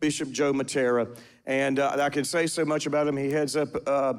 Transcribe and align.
Bishop 0.00 0.30
Joe 0.30 0.52
Mattera. 0.54 1.14
And 1.46 1.78
uh, 1.78 1.96
I 2.00 2.08
can 2.08 2.24
say 2.24 2.46
so 2.46 2.64
much 2.64 2.86
about 2.86 3.06
him. 3.06 3.16
He 3.16 3.30
heads 3.30 3.54
up 3.54 3.68
uh, 3.86 4.14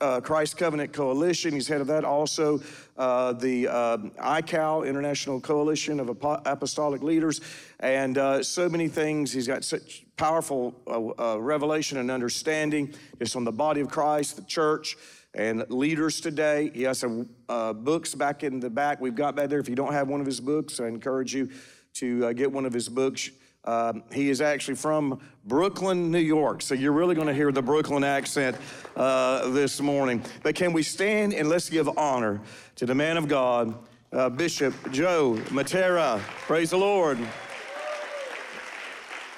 uh, 0.00 0.20
Christ 0.20 0.56
Covenant 0.56 0.92
Coalition. 0.92 1.52
He's 1.52 1.68
head 1.68 1.80
of 1.80 1.88
that. 1.88 2.04
Also, 2.04 2.60
uh, 2.96 3.32
the 3.32 3.68
uh, 3.68 3.96
ICAL, 4.20 4.86
International 4.86 5.40
Coalition 5.40 6.00
of 6.00 6.08
Apostolic 6.08 7.02
Leaders, 7.02 7.40
and 7.80 8.18
uh, 8.18 8.42
so 8.42 8.68
many 8.68 8.88
things. 8.88 9.32
He's 9.32 9.46
got 9.46 9.64
such 9.64 10.04
powerful 10.16 10.80
uh, 10.86 11.34
uh, 11.34 11.38
revelation 11.38 11.98
and 11.98 12.10
understanding 12.10 12.94
just 13.18 13.36
on 13.36 13.44
the 13.44 13.52
body 13.52 13.80
of 13.80 13.88
Christ, 13.88 14.36
the 14.36 14.42
church, 14.42 14.96
and 15.34 15.64
leaders 15.68 16.20
today. 16.20 16.70
He 16.72 16.84
has 16.84 16.98
some 16.98 17.28
books 17.48 18.14
back 18.14 18.42
in 18.42 18.60
the 18.60 18.70
back. 18.70 19.00
We've 19.00 19.14
got 19.14 19.36
back 19.36 19.50
there. 19.50 19.58
If 19.58 19.68
you 19.68 19.76
don't 19.76 19.92
have 19.92 20.08
one 20.08 20.20
of 20.20 20.26
his 20.26 20.40
books, 20.40 20.80
I 20.80 20.86
encourage 20.86 21.34
you 21.34 21.50
to 21.94 22.32
get 22.34 22.50
one 22.50 22.64
of 22.64 22.72
his 22.72 22.88
books. 22.88 23.30
Um, 23.66 24.04
he 24.12 24.30
is 24.30 24.40
actually 24.40 24.76
from 24.76 25.20
Brooklyn, 25.44 26.10
New 26.10 26.18
York. 26.18 26.62
So 26.62 26.74
you're 26.74 26.92
really 26.92 27.14
going 27.14 27.26
to 27.26 27.34
hear 27.34 27.50
the 27.50 27.62
Brooklyn 27.62 28.04
accent 28.04 28.56
uh, 28.94 29.50
this 29.50 29.80
morning. 29.80 30.22
But 30.42 30.54
can 30.54 30.72
we 30.72 30.82
stand 30.82 31.34
and 31.34 31.48
let's 31.48 31.68
give 31.68 31.88
honor 31.98 32.40
to 32.76 32.86
the 32.86 32.94
man 32.94 33.16
of 33.16 33.28
God, 33.28 33.74
uh, 34.12 34.28
Bishop 34.28 34.74
Joe 34.92 35.34
Mattera? 35.46 36.20
Praise 36.46 36.70
the 36.70 36.78
Lord. 36.78 37.18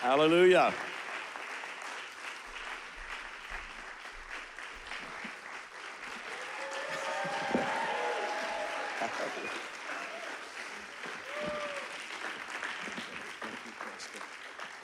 Hallelujah. 0.00 0.72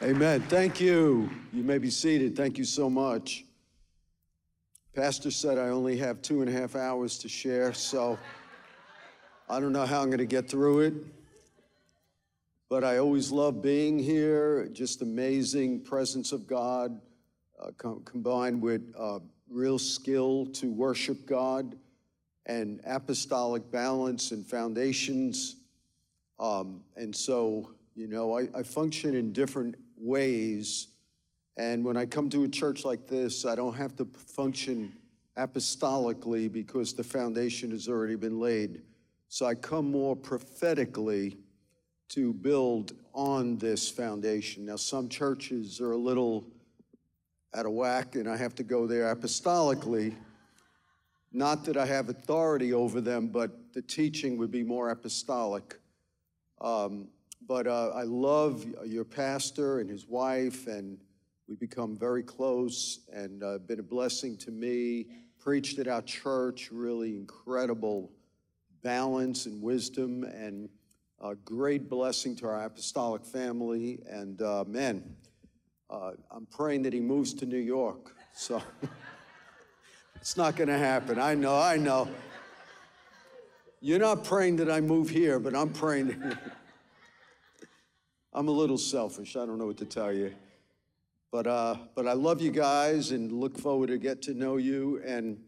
Amen. 0.05 0.43
Thank 0.43 0.83
you. 0.83 1.31
You 1.51 1.63
may 1.63 1.79
be 1.79 1.89
seated. 1.89 2.37
Thank 2.37 2.59
you 2.59 2.65
so 2.65 2.91
much. 2.91 3.47
Pastor 4.95 5.31
said 5.31 5.57
I 5.57 5.71
only 5.71 5.97
have 5.97 6.21
two 6.21 6.43
and 6.43 6.51
a 6.51 6.53
half 6.53 6.77
hours 6.77 7.17
to 7.21 7.29
share, 7.31 7.73
so 7.73 8.19
I 9.49 9.61
don't 9.61 9.73
know 9.73 9.87
how 9.87 10.03
I'm 10.03 10.09
going 10.09 10.19
to 10.19 10.27
get 10.27 10.47
through 10.47 10.81
it. 10.81 10.95
But 12.69 12.85
I 12.85 12.99
always 12.99 13.31
love 13.31 13.63
being 13.63 13.99
here. 13.99 14.69
Just 14.75 15.01
amazing 15.01 15.81
presence 15.81 16.33
of 16.33 16.47
God 16.47 17.01
uh, 17.59 17.71
com- 17.79 18.03
combined 18.05 18.61
with 18.61 18.95
uh, 18.99 19.21
real 19.49 19.79
skill 19.79 20.45
to 20.53 20.71
worship 20.71 21.25
God 21.25 21.79
and 22.45 22.79
apostolic 22.85 23.73
balance 23.73 24.33
and 24.33 24.47
foundations. 24.47 25.57
Um, 26.39 26.83
and 26.95 27.17
so, 27.17 27.71
you 27.95 28.07
know, 28.07 28.39
I, 28.39 28.49
I 28.55 28.63
function 28.63 29.15
in 29.15 29.33
different 29.33 29.77
ways. 30.05 30.89
And 31.57 31.85
when 31.85 31.97
I 31.97 32.07
come 32.07 32.29
to 32.31 32.45
a 32.45 32.49
church 32.49 32.85
like 32.85 33.07
this, 33.07 33.47
I 33.47 33.55
don't 33.55 33.75
have 33.75 33.97
to 33.97 34.05
function 34.05 34.93
apostolically 35.37 36.53
because 36.53 36.93
the 36.93 37.05
foundation 37.05 37.71
has 37.71 37.89
already 37.89 38.17
been 38.17 38.39
laid. 38.39 38.83
So 39.29 39.47
I 39.47 39.55
come 39.55 39.91
more 39.91 40.15
prophetically 40.15 41.39
to 42.11 42.33
build 42.33 42.93
on 43.15 43.57
this 43.59 43.89
foundation. 43.89 44.67
Now, 44.67 44.77
some 44.77 45.09
churches 45.09 45.81
are 45.81 45.93
a 45.93 45.97
little 45.97 46.45
out 47.55 47.67
of 47.67 47.73
whack, 47.73 48.17
and 48.17 48.29
I 48.29 48.37
have 48.37 48.55
to 48.57 48.63
go 48.63 48.87
there 48.87 49.15
apostolically. 49.15 50.15
Not 51.33 51.65
that 51.65 51.77
I 51.77 51.87
have 51.87 52.09
authority 52.09 52.73
over 52.73 53.01
them, 53.01 53.29
but 53.29 53.73
the 53.73 53.83
teaching 53.83 54.37
would 54.39 54.51
be 54.51 54.63
more 54.63 54.91
apostolic. 54.91 55.81
Um, 56.61 57.09
but 57.47 57.67
uh, 57.67 57.91
I 57.95 58.05
love 58.05 58.65
your 58.85 59.05
pastor 59.05 59.81
and 59.81 59.89
his 59.89 60.07
wife, 60.07 60.67
and 60.67 60.99
we've 61.49 61.59
become 61.59 61.97
very 61.97 62.23
close 62.23 63.01
and 63.13 63.43
uh, 63.43 63.59
been 63.59 63.81
a 63.81 63.85
blessing 63.85 64.37
to 64.39 64.51
me. 64.51 65.07
Preached 65.39 65.79
at 65.79 65.89
our 65.89 66.03
church, 66.03 66.71
really 66.73 67.17
incredible 67.17 68.11
balance 68.83 69.47
and 69.47 69.61
wisdom, 69.61 70.25
and 70.25 70.69
a 71.21 71.35
great 71.35 71.89
blessing 71.89 72.35
to 72.37 72.47
our 72.47 72.65
apostolic 72.65 73.25
family. 73.25 74.03
And 74.09 74.41
uh, 74.41 74.65
man, 74.67 75.03
uh, 75.91 76.13
I'm 76.31 76.47
praying 76.47 76.83
that 76.85 76.93
he 76.93 77.01
moves 77.01 77.35
to 77.35 77.47
New 77.47 77.59
York. 77.59 78.15
So 78.35 78.63
it's 80.17 80.37
not 80.37 80.57
going 80.57 80.69
to 80.69 80.79
happen. 80.79 81.19
I 81.19 81.35
know, 81.35 81.59
I 81.59 81.77
know. 81.77 82.09
You're 83.81 83.99
not 83.99 84.25
praying 84.25 84.57
that 84.57 84.71
I 84.71 84.81
move 84.81 85.11
here, 85.11 85.39
but 85.39 85.55
I'm 85.55 85.71
praying. 85.71 86.37
I'm 88.35 88.49
a 88.49 88.53
little 88.53 88.79
selfish. 88.79 89.37
I 89.37 89.47
don't 89.47 89.59
know 89.59 89.67
what 89.67 89.77
to 89.79 89.85
tell 89.85 90.13
you. 90.13 90.35
But, 91.31 91.47
uh, 91.47 91.77
but 91.95 92.09
I 92.09 92.13
love 92.15 92.41
you 92.41 92.51
guys 92.51 93.13
and 93.13 93.31
look 93.31 93.57
forward 93.57 93.89
to 93.89 93.99
get 93.99 94.23
to 94.23 94.35
know 94.35 94.57
you. 94.57 95.01
And, 95.07 95.39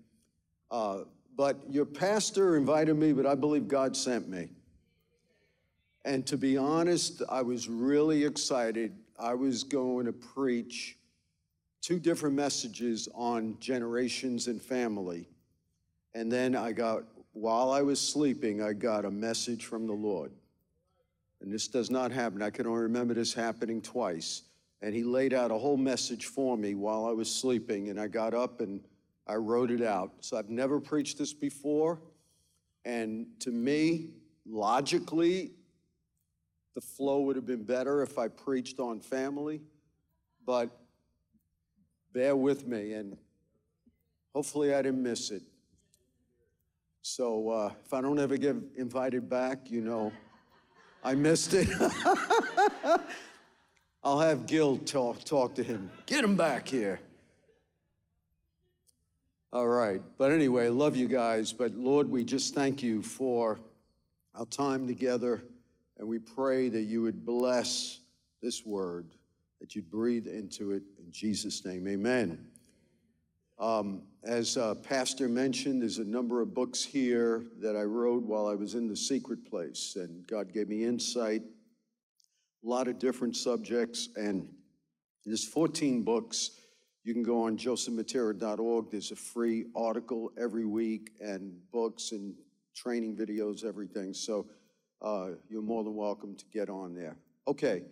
uh, 0.71 1.01
but 1.37 1.59
your 1.69 1.85
pastor 1.85 2.57
invited 2.57 2.95
me, 2.95 3.13
but 3.13 3.27
I 3.27 3.35
believe 3.35 3.69
God 3.69 3.97
sent 3.97 4.29
me. 4.29 4.49
And 6.05 6.25
to 6.27 6.37
be 6.37 6.57
honest, 6.57 7.23
I 7.29 7.43
was 7.43 7.69
really 7.69 8.25
excited. 8.25 8.97
I 9.19 9.35
was 9.35 9.65
going 9.65 10.07
to 10.07 10.13
preach 10.13 10.97
two 11.83 11.99
different 11.99 12.37
messages 12.37 13.09
on 13.15 13.57
generations 13.59 14.47
and 14.47 14.63
family. 14.63 15.29
And 16.15 16.31
then 16.31 16.55
I 16.55 16.71
got, 16.71 17.03
while 17.33 17.71
I 17.71 17.83
was 17.83 18.01
sleeping, 18.01 18.63
I 18.63 18.73
got 18.73 19.05
a 19.05 19.11
message 19.11 19.65
from 19.65 19.89
the 19.89 19.93
Lord. 19.93 20.31
And 21.41 21.53
this 21.53 21.69
does 21.69 21.91
not 21.91 22.13
happen. 22.13 22.43
I 22.43 22.51
can 22.51 22.67
only 22.67 22.83
remember 22.83 23.15
this 23.15 23.35
happening 23.35 23.83
twice. 23.83 24.43
And 24.83 24.95
he 24.95 25.03
laid 25.03 25.33
out 25.33 25.51
a 25.51 25.59
whole 25.59 25.77
message 25.77 26.27
for 26.27 26.57
me 26.57 26.75
while 26.75 27.07
I 27.07 27.13
was 27.13 27.33
sleeping, 27.33 27.89
and 27.89 28.01
I 28.01 28.09
got 28.09 28.35
up 28.35 28.61
and 28.61 28.81
I 29.27 29.35
wrote 29.35 29.71
it 29.71 29.83
out. 29.83 30.13
So 30.21 30.37
I've 30.37 30.51
never 30.51 30.81
preached 30.81 31.19
this 31.19 31.33
before. 31.33 32.01
And 32.85 33.27
to 33.41 33.51
me, 33.51 34.11
logically, 34.47 35.53
the 36.75 36.81
flow 36.81 37.23
would 37.23 37.37
have 37.37 37.47
been 37.47 37.65
better 37.65 38.03
if 38.03 38.19
I 38.19 38.29
preached 38.29 38.79
on 38.79 39.01
family. 39.01 39.63
But 40.45 40.71
bear 42.13 42.37
with 42.37 42.67
me, 42.67 42.93
and 42.93 43.17
hopefully 44.33 44.75
I 44.75 44.83
didn't 44.83 45.03
miss 45.03 45.31
it. 45.31 45.43
So 47.03 47.49
uh, 47.51 47.73
if 47.85 47.93
I 47.93 48.01
don't 48.01 48.19
ever 48.19 48.37
get 48.37 48.57
invited 48.77 49.29
back, 49.29 49.71
you 49.71 49.81
know. 49.81 50.13
I 51.07 51.15
missed 51.15 51.55
it. 51.55 51.69
I'll 54.03 54.19
have 54.19 54.47
Gil 54.49 54.79
talk, 54.79 55.23
talk 55.23 55.55
to 55.55 55.63
him. 55.63 55.89
Get 56.05 56.25
him 56.25 56.35
back 56.35 56.67
here. 56.67 56.99
All 59.53 59.69
right. 59.69 60.03
But 60.19 60.33
anyway, 60.33 60.69
love 60.69 60.97
you 60.97 61.07
guys. 61.07 61.53
But 61.53 61.77
Lord, 61.77 62.11
we 62.11 62.25
just 62.25 62.57
thank 62.57 62.83
you 62.83 63.03
for 63.03 63.61
our 64.35 64.47
time 64.47 64.89
together. 64.89 65.45
And 65.97 66.09
we 66.09 66.19
pray 66.19 66.69
that 66.71 66.83
you 66.83 67.03
would 67.03 67.25
bless 67.25 68.01
this 68.43 68.67
word, 68.67 69.07
that 69.61 69.77
you'd 69.77 69.89
breathe 69.89 70.27
into 70.27 70.73
it. 70.73 70.83
In 70.99 71.13
Jesus' 71.13 71.65
name, 71.65 71.87
amen. 71.87 72.45
Um, 73.61 74.03
as 74.27 74.57
uh, 74.57 74.75
Pastor 74.75 75.29
mentioned, 75.29 75.83
there's 75.83 75.99
a 75.99 76.05
number 76.05 76.41
of 76.43 76.53
books 76.53 76.83
here 76.83 77.45
that 77.61 77.77
I 77.77 77.83
wrote 77.83 78.25
while 78.25 78.49
I 78.49 78.55
was 78.55 78.75
in 78.75 78.89
the 78.89 78.97
secret 78.97 79.49
place, 79.49 79.97
and 79.97 80.27
God 80.27 80.53
gave 80.53 80.69
me 80.69 80.85
insight, 80.85 81.43
a 82.65 82.69
lot 82.69 82.89
of 82.89 82.99
different 82.99 83.37
subjects, 83.37 84.09
and 84.17 84.49
there's 85.25 85.45
14 85.45 86.03
books. 86.03 86.51
You 87.05 87.15
can 87.15 87.23
go 87.23 87.45
on 87.45 87.57
josephmattera.org. 87.57 88.91
There's 88.91 89.13
a 89.13 89.17
free 89.17 89.67
article 89.77 90.33
every 90.37 90.65
week, 90.65 91.13
and 91.21 91.57
books 91.71 92.11
and 92.11 92.35
training 92.75 93.17
videos, 93.17 93.65
everything. 93.65 94.13
So 94.13 94.47
uh, 95.03 95.31
you're 95.49 95.63
more 95.63 95.85
than 95.85 95.95
welcome 95.95 96.35
to 96.35 96.45
get 96.53 96.69
on 96.69 96.95
there. 96.95 97.17
Okay. 97.47 97.85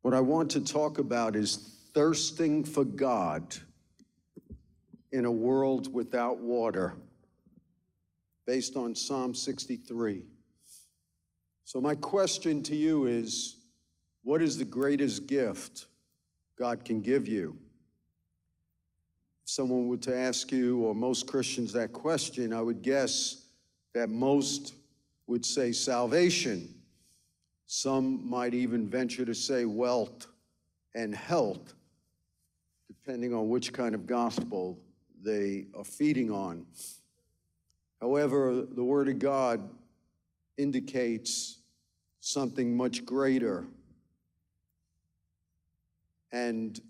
What 0.00 0.14
I 0.14 0.20
want 0.20 0.50
to 0.52 0.60
talk 0.62 0.98
about 0.98 1.36
is 1.36 1.78
thirsting 1.94 2.64
for 2.64 2.84
God 2.84 3.56
in 5.12 5.24
a 5.24 5.30
world 5.30 5.92
without 5.92 6.38
water, 6.38 6.94
based 8.46 8.76
on 8.76 8.94
Psalm 8.94 9.34
63. 9.34 10.24
So, 11.64 11.80
my 11.80 11.94
question 11.94 12.62
to 12.64 12.76
you 12.76 13.06
is 13.06 13.56
what 14.22 14.42
is 14.42 14.58
the 14.58 14.64
greatest 14.64 15.26
gift 15.26 15.86
God 16.58 16.84
can 16.84 17.00
give 17.00 17.26
you? 17.28 17.56
If 19.44 19.50
someone 19.50 19.88
were 19.88 19.96
to 19.98 20.16
ask 20.16 20.52
you, 20.52 20.82
or 20.82 20.94
most 20.94 21.26
Christians, 21.26 21.72
that 21.72 21.92
question, 21.92 22.52
I 22.52 22.62
would 22.62 22.82
guess 22.82 23.46
that 23.94 24.08
most 24.08 24.74
would 25.26 25.44
say 25.44 25.72
salvation. 25.72 26.74
Some 27.66 28.28
might 28.28 28.54
even 28.54 28.88
venture 28.88 29.24
to 29.24 29.34
say 29.34 29.64
wealth 29.64 30.26
and 30.94 31.14
health, 31.14 31.74
depending 33.04 33.34
on 33.34 33.48
which 33.48 33.72
kind 33.72 33.94
of 33.94 34.06
gospel 34.06 34.78
they 35.22 35.66
are 35.76 35.84
feeding 35.84 36.30
on. 36.30 36.64
However, 38.00 38.64
the 38.68 38.84
Word 38.84 39.08
of 39.08 39.18
God 39.18 39.68
indicates 40.56 41.58
something 42.20 42.76
much 42.76 43.04
greater. 43.04 43.64
And 46.30 46.80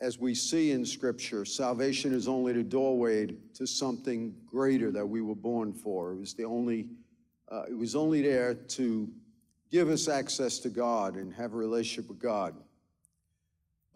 as 0.00 0.18
we 0.18 0.34
see 0.34 0.70
in 0.70 0.84
Scripture, 0.84 1.44
salvation 1.44 2.12
is 2.14 2.28
only 2.28 2.52
the 2.52 2.62
doorway 2.62 3.28
to 3.54 3.66
something 3.66 4.34
greater 4.46 4.92
that 4.92 5.06
we 5.06 5.22
were 5.22 5.34
born 5.34 5.72
for. 5.72 6.12
It 6.12 6.18
was 6.18 6.34
the 6.34 6.44
only, 6.44 6.86
uh, 7.50 7.64
it 7.68 7.76
was 7.76 7.96
only 7.96 8.22
there 8.22 8.54
to 8.54 9.08
give 9.72 9.88
us 9.88 10.06
access 10.06 10.58
to 10.60 10.68
God 10.68 11.16
and 11.16 11.34
have 11.34 11.52
a 11.52 11.56
relationship 11.56 12.08
with 12.08 12.20
God. 12.20 12.54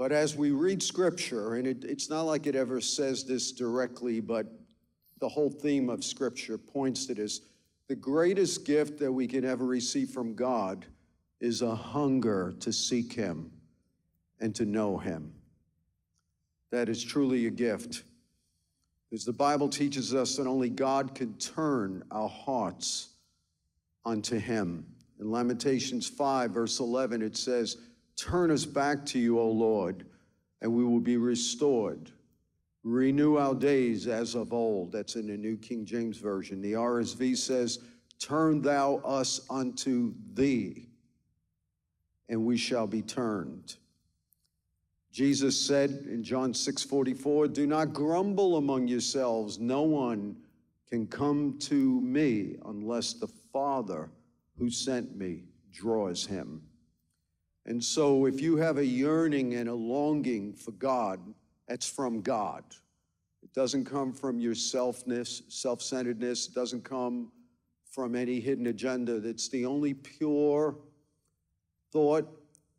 But 0.00 0.12
as 0.12 0.34
we 0.34 0.50
read 0.50 0.82
Scripture, 0.82 1.56
and 1.56 1.66
it, 1.66 1.84
it's 1.84 2.08
not 2.08 2.22
like 2.22 2.46
it 2.46 2.56
ever 2.56 2.80
says 2.80 3.24
this 3.24 3.52
directly, 3.52 4.18
but 4.18 4.46
the 5.18 5.28
whole 5.28 5.50
theme 5.50 5.90
of 5.90 6.02
Scripture 6.02 6.56
points 6.56 7.04
to 7.04 7.14
this. 7.14 7.42
The 7.86 7.96
greatest 7.96 8.64
gift 8.64 8.98
that 9.00 9.12
we 9.12 9.26
can 9.26 9.44
ever 9.44 9.66
receive 9.66 10.08
from 10.08 10.34
God 10.34 10.86
is 11.38 11.60
a 11.60 11.74
hunger 11.74 12.54
to 12.60 12.72
seek 12.72 13.12
Him 13.12 13.50
and 14.40 14.54
to 14.54 14.64
know 14.64 14.96
Him. 14.96 15.34
That 16.70 16.88
is 16.88 17.04
truly 17.04 17.46
a 17.46 17.50
gift. 17.50 18.04
Because 19.10 19.26
the 19.26 19.34
Bible 19.34 19.68
teaches 19.68 20.14
us 20.14 20.34
that 20.36 20.46
only 20.46 20.70
God 20.70 21.14
can 21.14 21.34
turn 21.34 22.04
our 22.10 22.30
hearts 22.30 23.10
unto 24.06 24.38
Him. 24.38 24.86
In 25.20 25.30
Lamentations 25.30 26.08
5, 26.08 26.52
verse 26.52 26.80
11, 26.80 27.20
it 27.20 27.36
says, 27.36 27.76
Turn 28.20 28.50
us 28.50 28.66
back 28.66 29.06
to 29.06 29.18
you, 29.18 29.38
O 29.38 29.48
Lord, 29.48 30.04
and 30.60 30.74
we 30.74 30.84
will 30.84 31.00
be 31.00 31.16
restored. 31.16 32.10
Renew 32.84 33.36
our 33.36 33.54
days 33.54 34.06
as 34.08 34.34
of 34.34 34.52
old. 34.52 34.92
That's 34.92 35.16
in 35.16 35.26
the 35.26 35.38
New 35.38 35.56
King 35.56 35.86
James 35.86 36.18
Version. 36.18 36.60
The 36.60 36.74
RSV 36.74 37.38
says, 37.38 37.78
Turn 38.18 38.60
thou 38.60 38.96
us 38.96 39.40
unto 39.48 40.12
thee, 40.34 40.90
and 42.28 42.44
we 42.44 42.58
shall 42.58 42.86
be 42.86 43.00
turned. 43.00 43.76
Jesus 45.10 45.58
said 45.58 46.04
in 46.06 46.22
John 46.22 46.52
6 46.52 46.82
44, 46.82 47.48
Do 47.48 47.66
not 47.66 47.94
grumble 47.94 48.58
among 48.58 48.86
yourselves. 48.86 49.58
No 49.58 49.80
one 49.80 50.36
can 50.90 51.06
come 51.06 51.56
to 51.60 52.02
me 52.02 52.56
unless 52.66 53.14
the 53.14 53.28
Father 53.50 54.10
who 54.58 54.68
sent 54.68 55.16
me 55.16 55.44
draws 55.72 56.26
him. 56.26 56.60
And 57.66 57.82
so, 57.82 58.26
if 58.26 58.40
you 58.40 58.56
have 58.56 58.78
a 58.78 58.84
yearning 58.84 59.54
and 59.54 59.68
a 59.68 59.74
longing 59.74 60.54
for 60.54 60.72
God, 60.72 61.20
that's 61.68 61.88
from 61.88 62.20
God. 62.20 62.64
It 63.42 63.52
doesn't 63.52 63.84
come 63.84 64.12
from 64.12 64.40
your 64.40 64.54
selfness, 64.54 65.42
self 65.50 65.82
centeredness. 65.82 66.48
It 66.48 66.54
doesn't 66.54 66.84
come 66.84 67.30
from 67.90 68.14
any 68.14 68.40
hidden 68.40 68.68
agenda. 68.68 69.20
That's 69.20 69.48
the 69.48 69.66
only 69.66 69.94
pure 69.94 70.76
thought, 71.92 72.28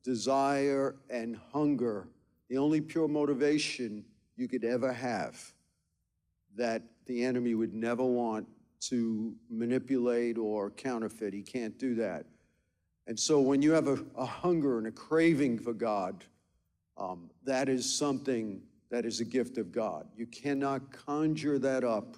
desire, 0.04 0.96
and 1.10 1.38
hunger, 1.52 2.08
the 2.50 2.58
only 2.58 2.82
pure 2.82 3.08
motivation 3.08 4.06
you 4.36 4.48
could 4.48 4.64
ever 4.64 4.92
have 4.92 5.54
that 6.56 6.84
the 7.06 7.24
enemy 7.24 7.54
would 7.54 7.74
never 7.74 8.04
want 8.04 8.48
to 8.82 9.36
manipulate 9.50 10.38
or 10.38 10.72
counterfeit. 10.72 11.34
He 11.34 11.42
can't 11.42 11.78
do 11.78 11.96
that. 11.96 12.26
And 13.08 13.20
so 13.20 13.40
when 13.40 13.62
you 13.62 13.72
have 13.72 13.88
a, 13.88 14.04
a 14.16 14.26
hunger 14.26 14.78
and 14.78 14.88
a 14.88 14.92
craving 14.92 15.60
for 15.60 15.74
God, 15.74 16.24
um, 16.98 17.30
that 17.44 17.68
is 17.68 17.92
something 17.92 18.62
that 18.90 19.06
is 19.06 19.20
a 19.20 19.26
gift 19.26 19.58
of 19.58 19.72
God. 19.72 20.08
You 20.16 20.28
cannot 20.28 20.92
conjure 20.92 21.58
that 21.60 21.84
up 21.84 22.18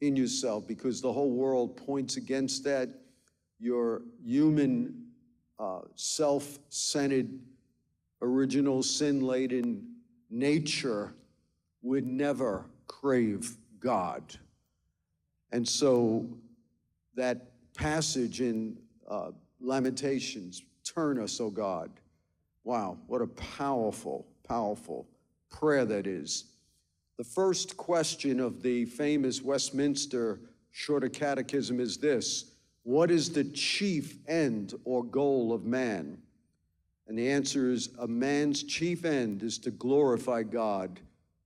in 0.00 0.16
yourself 0.16 0.66
because 0.66 1.00
the 1.00 1.12
whole 1.12 1.30
world 1.30 1.76
points 1.76 2.16
against 2.16 2.64
that. 2.64 2.88
Your 3.58 4.02
human, 4.22 5.06
uh, 5.58 5.80
self 5.94 6.58
centered, 6.68 7.28
original 8.22 8.82
sin 8.82 9.20
laden 9.20 9.94
nature 10.30 11.14
would 11.82 12.06
never 12.06 12.64
crave 12.86 13.56
God. 13.78 14.22
And 15.52 15.68
so 15.68 16.26
that 17.14 17.52
passage 17.74 18.40
in 18.40 18.76
uh, 19.08 19.30
Lamentations, 19.64 20.62
turn 20.84 21.18
us, 21.18 21.40
O 21.40 21.50
God. 21.50 21.90
Wow, 22.64 22.98
what 23.06 23.22
a 23.22 23.26
powerful, 23.26 24.26
powerful 24.46 25.06
prayer 25.50 25.84
that 25.84 26.06
is. 26.06 26.44
The 27.16 27.24
first 27.24 27.76
question 27.76 28.40
of 28.40 28.62
the 28.62 28.84
famous 28.86 29.42
Westminster 29.42 30.40
Shorter 30.72 31.08
Catechism 31.08 31.78
is 31.78 31.98
this 31.98 32.52
What 32.82 33.10
is 33.10 33.30
the 33.30 33.44
chief 33.44 34.18
end 34.26 34.74
or 34.84 35.04
goal 35.04 35.52
of 35.52 35.64
man? 35.64 36.18
And 37.06 37.18
the 37.18 37.30
answer 37.30 37.70
is 37.70 37.90
a 37.98 38.08
man's 38.08 38.62
chief 38.62 39.04
end 39.04 39.42
is 39.42 39.58
to 39.58 39.70
glorify 39.70 40.42
God 40.42 41.00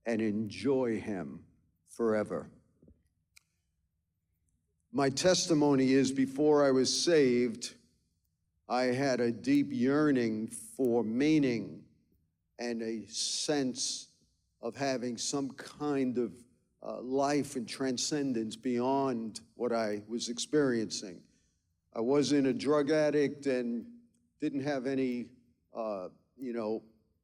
and 0.05 0.21
enjoy 0.21 0.99
Him 0.99 1.41
forever. 1.89 2.49
My 4.91 5.09
testimony 5.09 5.91
is 5.93 6.11
before 6.11 6.65
I 6.65 6.71
was 6.71 6.91
saved, 6.91 7.75
I 8.69 8.83
had 8.83 9.19
a 9.19 9.31
deep 9.31 9.69
yearning 9.71 10.47
for 10.77 11.03
meaning 11.03 11.81
and 12.59 12.83
a 12.83 13.03
sense 13.07 14.09
of 14.61 14.75
having 14.75 15.17
some 15.17 15.49
kind 15.53 16.19
of 16.19 16.31
uh, 16.85 17.01
life 17.01 17.55
and 17.55 17.67
transcendence 17.67 18.55
beyond 18.55 19.41
what 19.55 19.73
I 19.73 20.03
was 20.07 20.29
experiencing. 20.29 21.19
I 21.95 22.01
wasn't 22.01 22.45
a 22.45 22.53
drug 22.53 22.91
addict 22.91 23.47
and 23.47 23.87
didn't 24.39 24.63
have 24.63 24.85
any, 24.85 25.25
uh, 25.75 26.09
you 26.37 26.53
know, 26.53 26.83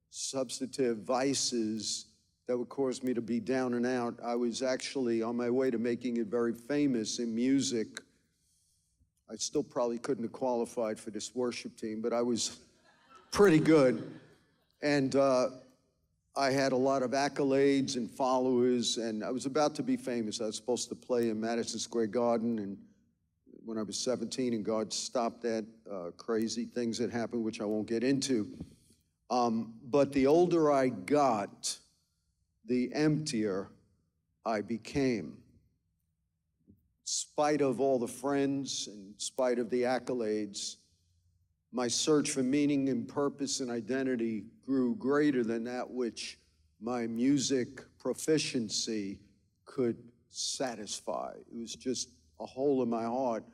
substantive 0.09 0.97
vices 1.03 2.07
that 2.47 2.57
would 2.57 2.69
cause 2.69 3.03
me 3.03 3.13
to 3.13 3.21
be 3.21 3.39
down 3.39 3.75
and 3.75 3.85
out. 3.85 4.15
I 4.23 4.33
was 4.33 4.63
actually 4.63 5.21
on 5.21 5.35
my 5.35 5.51
way 5.51 5.69
to 5.69 5.77
making 5.77 6.17
it 6.17 6.27
very 6.27 6.53
famous 6.53 7.19
in 7.19 7.35
music 7.35 7.99
I 9.29 9.35
still 9.37 9.63
probably 9.63 9.97
couldn't 9.97 10.23
have 10.23 10.31
qualified 10.31 10.99
for 10.99 11.09
this 11.09 11.33
worship 11.33 11.75
team, 11.77 12.01
but 12.01 12.13
I 12.13 12.21
was 12.21 12.59
pretty 13.31 13.59
good. 13.59 14.03
And 14.83 15.15
uh, 15.15 15.47
I 16.37 16.51
had 16.51 16.73
a 16.73 16.77
lot 16.77 17.01
of 17.01 17.11
accolades 17.11 17.95
and 17.95 18.09
followers, 18.09 18.97
and 18.97 19.23
I 19.23 19.31
was 19.31 19.45
about 19.45 19.73
to 19.75 19.83
be 19.83 19.97
famous. 19.97 20.41
I 20.41 20.45
was 20.45 20.55
supposed 20.55 20.89
to 20.89 20.95
play 20.95 21.29
in 21.29 21.41
Madison 21.41 21.79
Square 21.79 22.07
Garden, 22.07 22.59
and 22.59 22.77
when 23.65 23.79
I 23.79 23.81
was 23.81 23.97
17, 23.97 24.53
and 24.53 24.63
God 24.63 24.93
stopped 24.93 25.41
that 25.41 25.65
uh, 25.91 26.11
crazy 26.17 26.65
things 26.65 26.99
that 26.99 27.09
happened, 27.09 27.43
which 27.43 27.61
I 27.61 27.65
won't 27.65 27.87
get 27.87 28.03
into. 28.03 28.47
Um, 29.31 29.73
but 29.89 30.13
the 30.13 30.27
older 30.27 30.71
I 30.71 30.89
got, 30.89 31.79
the 32.65 32.93
emptier 32.93 33.69
I 34.45 34.61
became 34.61 35.37
spite 37.05 37.61
of 37.61 37.79
all 37.79 37.97
the 37.99 38.07
friends, 38.07 38.89
in 38.91 39.13
spite 39.17 39.59
of 39.59 39.69
the 39.69 39.83
accolades, 39.83 40.77
my 41.71 41.87
search 41.87 42.31
for 42.31 42.43
meaning 42.43 42.89
and 42.89 43.07
purpose 43.07 43.59
and 43.59 43.69
identity 43.69 44.45
grew 44.65 44.95
greater 44.95 45.43
than 45.43 45.63
that 45.65 45.89
which 45.89 46.39
my 46.81 47.07
music 47.07 47.81
proficiency 47.99 49.19
could 49.65 49.97
satisfy. 50.29 51.33
It 51.35 51.57
was 51.57 51.75
just 51.75 52.09
a 52.39 52.45
hole 52.45 52.81
in 52.83 52.89
my 52.89 53.03
heart. 53.03 53.45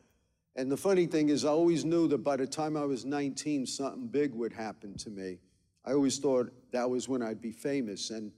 And 0.56 0.72
the 0.72 0.78
funny 0.78 1.06
thing 1.06 1.30
is, 1.30 1.46
I 1.46 1.50
always 1.50 1.86
knew 1.86 2.08
that 2.10 2.20
by 2.20 2.38
the 2.38 2.48
time 2.48 2.76
I 2.76 2.86
was 2.86 3.06
19, 3.06 3.66
something 3.66 4.08
big 4.08 4.34
would 4.34 4.54
happen 4.54 4.98
to 4.98 5.10
me. 5.10 5.40
I 5.86 5.94
always 5.94 6.20
thought 6.20 6.52
that 6.72 6.90
was 6.90 7.08
when 7.08 7.22
I'd 7.22 7.42
be 7.42 7.52
famous. 7.52 8.12
And 8.12 8.32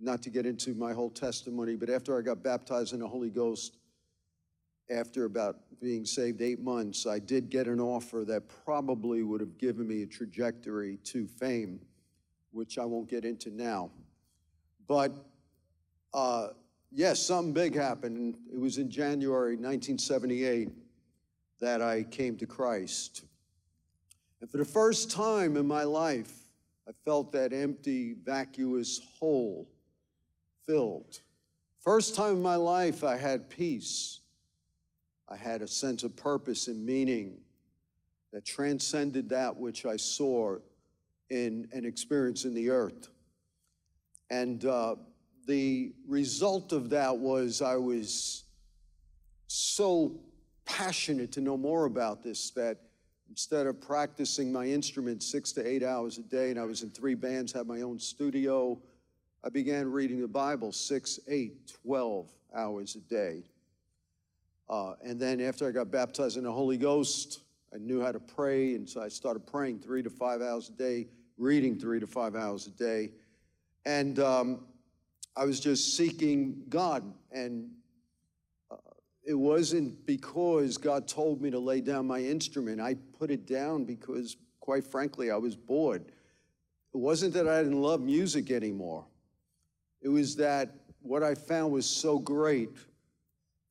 not 0.00 0.22
to 0.22 0.30
get 0.30 0.46
into 0.46 0.74
my 0.74 0.92
whole 0.92 1.10
testimony, 1.10 1.76
but 1.76 1.88
after 1.88 2.18
I 2.18 2.22
got 2.22 2.42
baptized 2.42 2.92
in 2.92 3.00
the 3.00 3.08
Holy 3.08 3.30
Ghost, 3.30 3.78
after 4.90 5.24
about 5.24 5.56
being 5.80 6.04
saved 6.04 6.40
eight 6.42 6.60
months, 6.60 7.06
I 7.06 7.18
did 7.18 7.50
get 7.50 7.66
an 7.66 7.80
offer 7.80 8.24
that 8.26 8.42
probably 8.64 9.22
would 9.22 9.40
have 9.40 9.58
given 9.58 9.88
me 9.88 10.02
a 10.02 10.06
trajectory 10.06 10.98
to 11.04 11.26
fame, 11.26 11.80
which 12.52 12.78
I 12.78 12.84
won't 12.84 13.08
get 13.08 13.24
into 13.24 13.50
now. 13.50 13.90
But 14.86 15.14
uh, 16.14 16.48
yes, 16.90 17.20
something 17.20 17.52
big 17.52 17.74
happened. 17.74 18.36
It 18.52 18.60
was 18.60 18.78
in 18.78 18.90
January 18.90 19.56
1978 19.56 20.70
that 21.60 21.80
I 21.80 22.02
came 22.04 22.36
to 22.38 22.46
Christ. 22.46 23.24
And 24.40 24.50
for 24.50 24.58
the 24.58 24.64
first 24.64 25.10
time 25.10 25.56
in 25.56 25.66
my 25.66 25.84
life, 25.84 26.32
I 26.88 26.92
felt 27.04 27.32
that 27.32 27.52
empty, 27.52 28.14
vacuous 28.24 29.00
hole 29.18 29.68
filled. 30.66 31.20
First 31.80 32.14
time 32.14 32.34
in 32.34 32.42
my 32.42 32.56
life 32.56 33.04
I 33.04 33.16
had 33.16 33.48
peace. 33.48 34.20
I 35.32 35.36
had 35.36 35.62
a 35.62 35.68
sense 35.68 36.02
of 36.02 36.14
purpose 36.14 36.68
and 36.68 36.84
meaning 36.84 37.38
that 38.34 38.44
transcended 38.44 39.30
that 39.30 39.56
which 39.56 39.86
I 39.86 39.96
saw 39.96 40.58
in 41.30 41.68
an 41.72 41.86
experience 41.86 42.44
in 42.44 42.52
the 42.52 42.68
earth. 42.68 43.08
And 44.30 44.62
uh, 44.66 44.96
the 45.46 45.94
result 46.06 46.72
of 46.72 46.90
that 46.90 47.16
was 47.16 47.62
I 47.62 47.76
was 47.76 48.44
so 49.46 50.20
passionate 50.66 51.32
to 51.32 51.40
know 51.40 51.56
more 51.56 51.86
about 51.86 52.22
this 52.22 52.50
that 52.50 52.78
instead 53.30 53.66
of 53.66 53.80
practicing 53.80 54.52
my 54.52 54.66
instrument 54.66 55.22
six 55.22 55.52
to 55.52 55.66
eight 55.66 55.82
hours 55.82 56.18
a 56.18 56.22
day, 56.22 56.50
and 56.50 56.60
I 56.60 56.64
was 56.64 56.82
in 56.82 56.90
three 56.90 57.14
bands, 57.14 57.52
had 57.52 57.66
my 57.66 57.80
own 57.80 57.98
studio, 57.98 58.78
I 59.42 59.48
began 59.48 59.90
reading 59.90 60.20
the 60.20 60.28
Bible 60.28 60.72
six, 60.72 61.18
eight, 61.26 61.72
12 61.82 62.28
hours 62.54 62.96
a 62.96 63.00
day. 63.00 63.44
Uh, 64.72 64.94
and 65.04 65.20
then 65.20 65.38
after 65.42 65.68
I 65.68 65.70
got 65.70 65.90
baptized 65.90 66.38
in 66.38 66.44
the 66.44 66.50
Holy 66.50 66.78
Ghost, 66.78 67.40
I 67.74 67.76
knew 67.76 68.00
how 68.00 68.10
to 68.10 68.18
pray, 68.18 68.74
and 68.74 68.88
so 68.88 69.02
I 69.02 69.08
started 69.08 69.46
praying 69.46 69.80
three 69.80 70.02
to 70.02 70.08
five 70.08 70.40
hours 70.40 70.70
a 70.70 70.72
day, 70.72 71.08
reading 71.36 71.78
three 71.78 72.00
to 72.00 72.06
five 72.06 72.34
hours 72.34 72.66
a 72.68 72.70
day. 72.70 73.10
And 73.84 74.18
um, 74.18 74.64
I 75.36 75.44
was 75.44 75.60
just 75.60 75.94
seeking 75.94 76.62
God. 76.70 77.04
And 77.30 77.68
uh, 78.70 78.76
it 79.22 79.34
wasn't 79.34 80.06
because 80.06 80.78
God 80.78 81.06
told 81.06 81.42
me 81.42 81.50
to 81.50 81.58
lay 81.58 81.82
down 81.82 82.06
my 82.06 82.20
instrument. 82.20 82.80
I 82.80 82.94
put 83.18 83.30
it 83.30 83.46
down 83.46 83.84
because, 83.84 84.38
quite 84.60 84.84
frankly, 84.84 85.30
I 85.30 85.36
was 85.36 85.54
bored. 85.54 86.06
It 86.94 86.98
wasn't 86.98 87.34
that 87.34 87.46
I 87.46 87.62
didn't 87.62 87.82
love 87.82 88.00
music 88.00 88.50
anymore. 88.50 89.04
It 90.00 90.08
was 90.08 90.34
that 90.36 90.76
what 91.02 91.22
I 91.22 91.34
found 91.34 91.74
was 91.74 91.84
so 91.84 92.18
great 92.18 92.70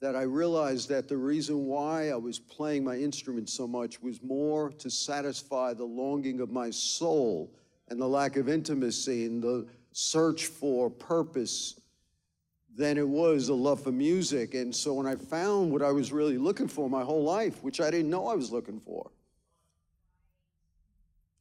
that 0.02 0.16
I 0.16 0.24
realized 0.24 0.90
that 0.90 1.08
the 1.08 1.16
reason 1.16 1.68
why 1.68 2.10
I 2.10 2.16
was 2.16 2.40
playing 2.40 2.84
my 2.84 2.96
instrument 2.96 3.50
so 3.50 3.68
much 3.68 4.02
was 4.02 4.22
more 4.24 4.72
to 4.80 4.90
satisfy 4.90 5.74
the 5.74 5.86
longing 5.86 6.42
of 6.42 6.52
my 6.52 6.72
soul 6.72 7.54
and 7.88 8.02
the 8.02 8.08
lack 8.08 8.36
of 8.36 8.50
intimacy 8.50 9.26
and 9.26 9.44
the 9.44 9.68
search 9.92 10.48
for 10.48 10.90
purpose 10.90 11.80
than 12.76 12.98
it 12.98 13.08
was 13.08 13.50
a 13.50 13.54
love 13.54 13.84
for 13.84 13.92
music. 13.92 14.56
And 14.56 14.76
so 14.76 14.96
when 14.96 15.06
I 15.06 15.16
found 15.16 15.72
what 15.72 15.84
I 15.84 15.92
was 15.92 16.12
really 16.12 16.38
looking 16.38 16.68
for 16.68 16.90
my 16.90 17.04
whole 17.04 17.24
life, 17.24 17.62
which 17.62 17.80
I 17.80 17.92
didn't 17.92 18.10
know 18.10 18.28
I 18.28 18.34
was 18.34 18.52
looking 18.52 18.80
for, 18.80 19.12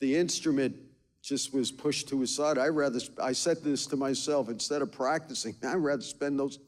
the 0.01 0.17
instrument 0.17 0.77
just 1.23 1.55
was 1.55 1.71
pushed 1.71 2.09
to 2.09 2.23
a 2.23 2.27
side. 2.27 2.59
I 2.59 2.69
rather 2.69 3.01
I 3.23 3.33
said 3.33 3.63
this 3.63 3.87
to 3.87 3.97
myself 3.97 4.51
instead 4.51 4.83
of 4.83 4.93
practicing, 4.93 5.55
I'd 5.65 5.77
rather 5.77 6.03
spend 6.03 6.39
those 6.39 6.59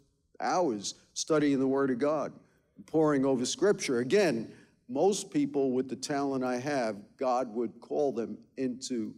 hours 0.41 0.95
studying 1.15 1.59
the 1.59 1.67
Word 1.67 1.91
of 1.91 1.99
God, 1.99 2.33
poring 2.87 3.25
over 3.25 3.45
Scripture. 3.45 3.99
Again, 4.01 4.53
most 4.89 5.31
people 5.31 5.73
with 5.73 5.89
the 5.89 5.97
talent 5.97 6.45
I 6.45 6.59
have, 6.59 6.97
God 7.17 7.53
would 7.55 7.81
call 7.81 8.13
them 8.13 8.37
into 8.57 9.15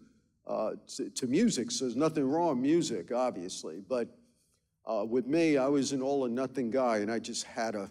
uh, 0.47 0.73
to, 0.97 1.09
to, 1.11 1.27
music. 1.27 1.71
So 1.71 1.87
there's 1.87 1.97
nothing 1.97 2.29
wrong 2.29 2.49
with 2.49 2.59
music, 2.59 3.13
obviously. 3.13 3.81
But 3.89 4.09
uh, 4.85 5.05
with 5.09 5.27
me, 5.27 5.57
I 5.57 5.69
was 5.69 5.93
an 5.93 6.03
all 6.03 6.21
or 6.21 6.29
nothing 6.29 6.71
guy, 6.71 6.99
and 6.99 7.11
I 7.11 7.19
just 7.19 7.45
had 7.45 7.73
to 7.73 7.91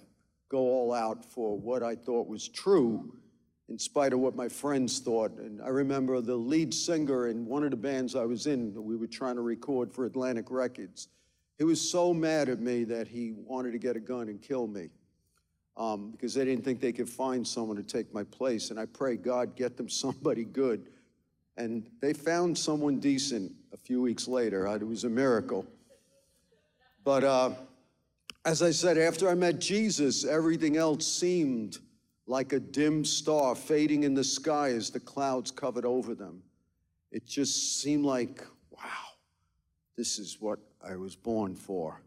go 0.49 0.59
all 0.59 0.93
out 0.93 1.25
for 1.25 1.57
what 1.57 1.81
I 1.81 1.95
thought 1.95 2.27
was 2.27 2.47
true, 2.47 3.17
in 3.69 3.79
spite 3.79 4.13
of 4.13 4.19
what 4.19 4.35
my 4.35 4.47
friends 4.47 4.99
thought. 4.99 5.31
And 5.39 5.61
I 5.63 5.69
remember 5.69 6.21
the 6.21 6.35
lead 6.35 6.75
singer 6.75 7.27
in 7.27 7.43
one 7.43 7.63
of 7.63 7.71
the 7.71 7.77
bands 7.77 8.15
I 8.15 8.25
was 8.25 8.45
in, 8.45 8.71
we 8.75 8.95
were 8.95 9.07
trying 9.07 9.35
to 9.35 9.41
record 9.41 9.91
for 9.91 10.05
Atlantic 10.05 10.51
Records. 10.51 11.07
He 11.57 11.63
was 11.63 11.79
so 11.79 12.13
mad 12.13 12.49
at 12.49 12.59
me 12.59 12.83
that 12.85 13.07
he 13.07 13.33
wanted 13.35 13.71
to 13.71 13.77
get 13.77 13.95
a 13.95 13.99
gun 13.99 14.27
and 14.27 14.41
kill 14.41 14.67
me 14.67 14.89
um, 15.77 16.11
because 16.11 16.33
they 16.33 16.45
didn't 16.45 16.63
think 16.63 16.79
they 16.79 16.91
could 16.91 17.09
find 17.09 17.47
someone 17.47 17.77
to 17.77 17.83
take 17.83 18.13
my 18.13 18.23
place. 18.23 18.69
And 18.71 18.79
I 18.79 18.85
pray, 18.85 19.15
God, 19.15 19.55
get 19.55 19.77
them 19.77 19.89
somebody 19.89 20.43
good. 20.43 20.87
And 21.57 21.87
they 22.01 22.13
found 22.13 22.57
someone 22.57 22.99
decent 22.99 23.51
a 23.71 23.77
few 23.77 24.01
weeks 24.01 24.27
later. 24.27 24.65
It 24.67 24.85
was 24.85 25.03
a 25.03 25.09
miracle. 25.09 25.65
But 27.03 27.23
uh, 27.23 27.51
as 28.45 28.61
I 28.61 28.71
said, 28.71 28.97
after 28.97 29.29
I 29.29 29.35
met 29.35 29.59
Jesus, 29.59 30.25
everything 30.25 30.77
else 30.77 31.05
seemed 31.05 31.77
like 32.25 32.53
a 32.53 32.59
dim 32.59 33.03
star 33.03 33.53
fading 33.53 34.03
in 34.03 34.13
the 34.13 34.23
sky 34.23 34.69
as 34.69 34.89
the 34.89 34.99
clouds 34.99 35.51
covered 35.51 35.85
over 35.85 36.15
them. 36.15 36.41
It 37.11 37.27
just 37.27 37.81
seemed 37.81 38.05
like, 38.05 38.43
wow, 38.71 39.12
this 39.95 40.19
is 40.19 40.37
what 40.39 40.59
I 40.83 40.95
was 40.95 41.15
born 41.15 41.55
for. 41.55 42.01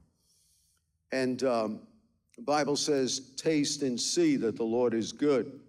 And 1.13 1.43
um, 1.45 1.81
the 2.37 2.43
Bible 2.43 2.77
says, 2.77 3.21
taste 3.37 3.83
and 3.83 4.01
see 4.01 4.37
that 4.37 4.57
the 4.57 4.65
Lord 4.65 4.93
is 4.95 5.13
good. 5.13 5.61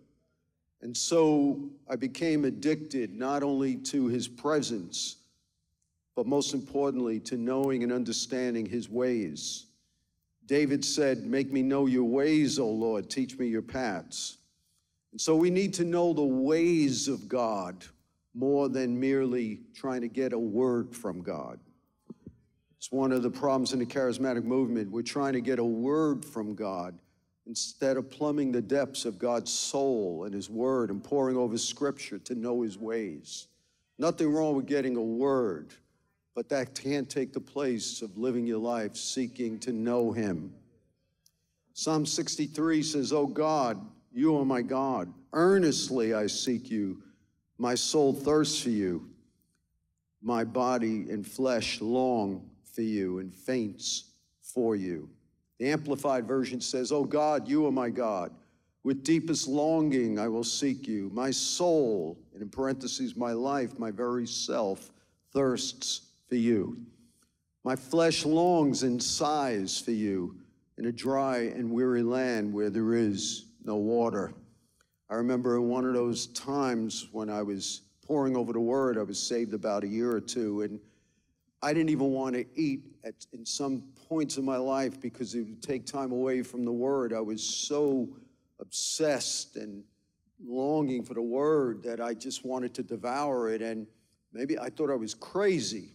And 0.82 0.96
so 0.96 1.70
I 1.90 1.96
became 1.96 2.46
addicted 2.46 3.14
not 3.14 3.44
only 3.44 3.76
to 3.78 4.08
his 4.08 4.28
presence, 4.28 5.18
but 6.16 6.28
most 6.28 6.54
importantly, 6.54 7.20
to 7.22 7.38
knowing 7.38 7.84
and 7.84 7.92
understanding 7.92 8.66
his 8.66 8.90
ways. 8.90 9.66
David 10.46 10.84
said, 10.84 11.26
Make 11.26 11.52
me 11.52 11.62
know 11.62 11.86
your 11.86 12.06
ways, 12.06 12.58
O 12.58 12.68
Lord, 12.68 13.10
teach 13.10 13.38
me 13.38 13.48
your 13.48 13.62
paths. 13.62 14.38
And 15.12 15.22
so 15.22 15.36
we 15.36 15.50
need 15.50 15.74
to 15.76 15.84
know 15.84 16.14
the 16.14 16.24
ways 16.24 17.08
of 17.08 17.28
God 17.28 17.86
more 18.34 18.70
than 18.70 19.00
merely 19.00 19.62
trying 19.76 20.02
to 20.02 20.08
get 20.08 20.34
a 20.34 20.40
word 20.40 20.96
from 20.96 21.22
God. 21.22 21.60
It's 22.78 22.92
one 22.92 23.12
of 23.12 23.24
the 23.24 23.30
problems 23.30 23.74
in 23.74 23.80
the 23.80 23.86
charismatic 23.86 24.44
movement. 24.44 24.92
We're 24.92 25.02
trying 25.02 25.34
to 25.34 25.42
get 25.42 25.60
a 25.60 25.66
word 25.66 26.24
from 26.24 26.54
God 26.56 26.98
instead 27.48 27.98
of 27.98 28.10
plumbing 28.10 28.52
the 28.52 28.62
depths 28.62 29.06
of 29.06 29.18
God's 29.18 29.52
soul 29.52 30.26
and 30.26 30.34
His 30.34 30.50
Word 30.50 30.92
and 30.92 31.04
pouring 31.04 31.38
over 31.38 31.58
Scripture 31.58 32.20
to 32.20 32.36
know 32.36 32.62
His 32.62 32.78
ways. 32.78 33.48
Nothing 33.98 34.32
wrong 34.32 34.56
with 34.56 34.68
getting 34.68 34.96
a 34.96 35.02
word, 35.02 35.74
but 36.36 36.50
that 36.50 36.76
can't 36.76 37.10
take 37.10 37.34
the 37.34 37.40
place 37.40 38.02
of 38.02 38.18
living 38.18 38.46
your 38.46 38.60
life 38.60 38.96
seeking 38.96 39.58
to 39.60 39.72
know 39.72 40.12
Him. 40.12 40.54
Psalm 41.74 42.06
63 42.06 42.84
says, 42.84 43.14
Oh 43.14 43.28
God, 43.28 43.80
you 44.12 44.38
are 44.38 44.46
my 44.46 44.62
God. 44.62 45.12
Earnestly 45.34 46.14
I 46.14 46.28
seek 46.28 46.70
you. 46.70 47.02
My 47.58 47.76
soul 47.76 48.14
thirsts 48.14 48.62
for 48.62 48.70
you. 48.70 49.10
My 50.22 50.44
body 50.44 51.10
and 51.10 51.26
flesh 51.26 51.80
long 51.82 52.50
for 52.78 52.84
you 52.84 53.18
and 53.18 53.34
faints 53.34 54.12
for 54.40 54.76
you. 54.76 55.10
The 55.58 55.72
Amplified 55.72 56.28
Version 56.28 56.62
says, 56.62 56.92
Oh 56.92 57.06
God, 57.06 57.48
you 57.48 57.66
are 57.66 57.72
my 57.72 57.90
God. 57.90 58.32
With 58.84 59.04
deepest 59.04 59.48
longing, 59.48 60.20
I 60.20 60.28
will 60.28 60.44
seek 60.44 60.88
you. 60.88 61.10
My 61.12 61.32
soul, 61.32 62.20
and 62.34 62.44
in 62.44 62.50
parentheses, 62.50 63.16
my 63.16 63.32
life, 63.32 63.80
my 63.80 63.90
very 63.90 64.28
self, 64.28 64.92
thirsts 65.34 66.02
for 66.30 66.36
you. 66.36 66.78
My 67.64 67.76
flesh 67.76 68.26
longs 68.28 68.84
and 68.84 69.02
sighs 69.02 69.80
for 69.80 69.90
you 69.90 70.36
in 70.78 70.86
a 70.86 70.92
dry 70.92 71.38
and 71.56 71.72
weary 71.72 72.04
land 72.04 72.54
where 72.54 72.70
there 72.70 72.94
is 72.94 73.46
no 73.64 73.78
water. 73.78 74.36
I 75.10 75.16
remember 75.16 75.56
in 75.56 75.68
one 75.68 75.84
of 75.84 75.96
those 75.96 76.28
times 76.28 77.08
when 77.12 77.32
I 77.32 77.42
was 77.42 77.82
poring 78.06 78.38
over 78.38 78.54
the 78.54 78.60
word, 78.60 79.00
I 79.00 79.04
was 79.04 79.18
saved 79.18 79.56
about 79.56 79.84
a 79.84 79.88
year 79.88 80.12
or 80.12 80.22
two, 80.22 80.62
and 80.62 80.80
I 81.62 81.74
didn't 81.74 81.90
even 81.90 82.12
want 82.12 82.36
to 82.36 82.46
eat 82.56 82.82
at, 83.04 83.16
in 83.34 83.46
some 83.46 83.84
points 84.08 84.38
of 84.38 84.44
my 84.44 84.58
life 84.58 85.00
because 85.02 85.34
it 85.34 85.42
would 85.42 85.64
take 85.64 85.86
time 85.86 86.12
away 86.12 86.44
from 86.44 86.64
the 86.64 86.72
Word. 86.72 87.14
I 87.14 87.20
was 87.20 87.44
so 87.44 88.10
obsessed 88.60 89.56
and 89.56 89.84
longing 90.46 91.04
for 91.04 91.16
the 91.16 91.22
Word 91.22 91.82
that 91.84 92.00
I 92.00 92.14
just 92.14 92.46
wanted 92.46 92.76
to 92.76 92.84
devour 92.84 93.50
it. 93.50 93.62
And 93.64 93.88
maybe 94.34 94.60
I 94.60 94.70
thought 94.70 94.92
I 94.92 94.96
was 94.96 95.16
crazy. 95.16 95.94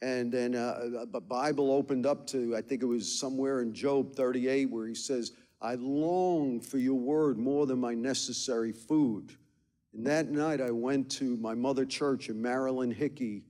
And 0.00 0.32
then 0.32 0.54
uh, 0.54 1.04
a 1.12 1.20
Bible 1.20 1.72
opened 1.72 2.06
up 2.06 2.26
to, 2.28 2.56
I 2.56 2.62
think 2.62 2.82
it 2.82 2.86
was 2.86 3.18
somewhere 3.18 3.60
in 3.60 3.74
Job 3.74 4.14
38, 4.14 4.66
where 4.66 4.86
he 4.86 4.94
says, 4.94 5.32
I 5.60 5.74
long 5.74 6.60
for 6.60 6.78
your 6.78 6.98
word 6.98 7.38
more 7.38 7.66
than 7.66 7.80
my 7.80 7.94
necessary 7.94 8.72
food. 8.72 9.32
And 9.94 10.06
that 10.06 10.30
night 10.30 10.60
I 10.60 10.70
went 10.70 11.10
to 11.12 11.36
my 11.38 11.54
mother 11.54 11.84
church 11.86 12.28
in 12.28 12.40
Marilyn 12.40 12.90
Hickey 12.90 13.44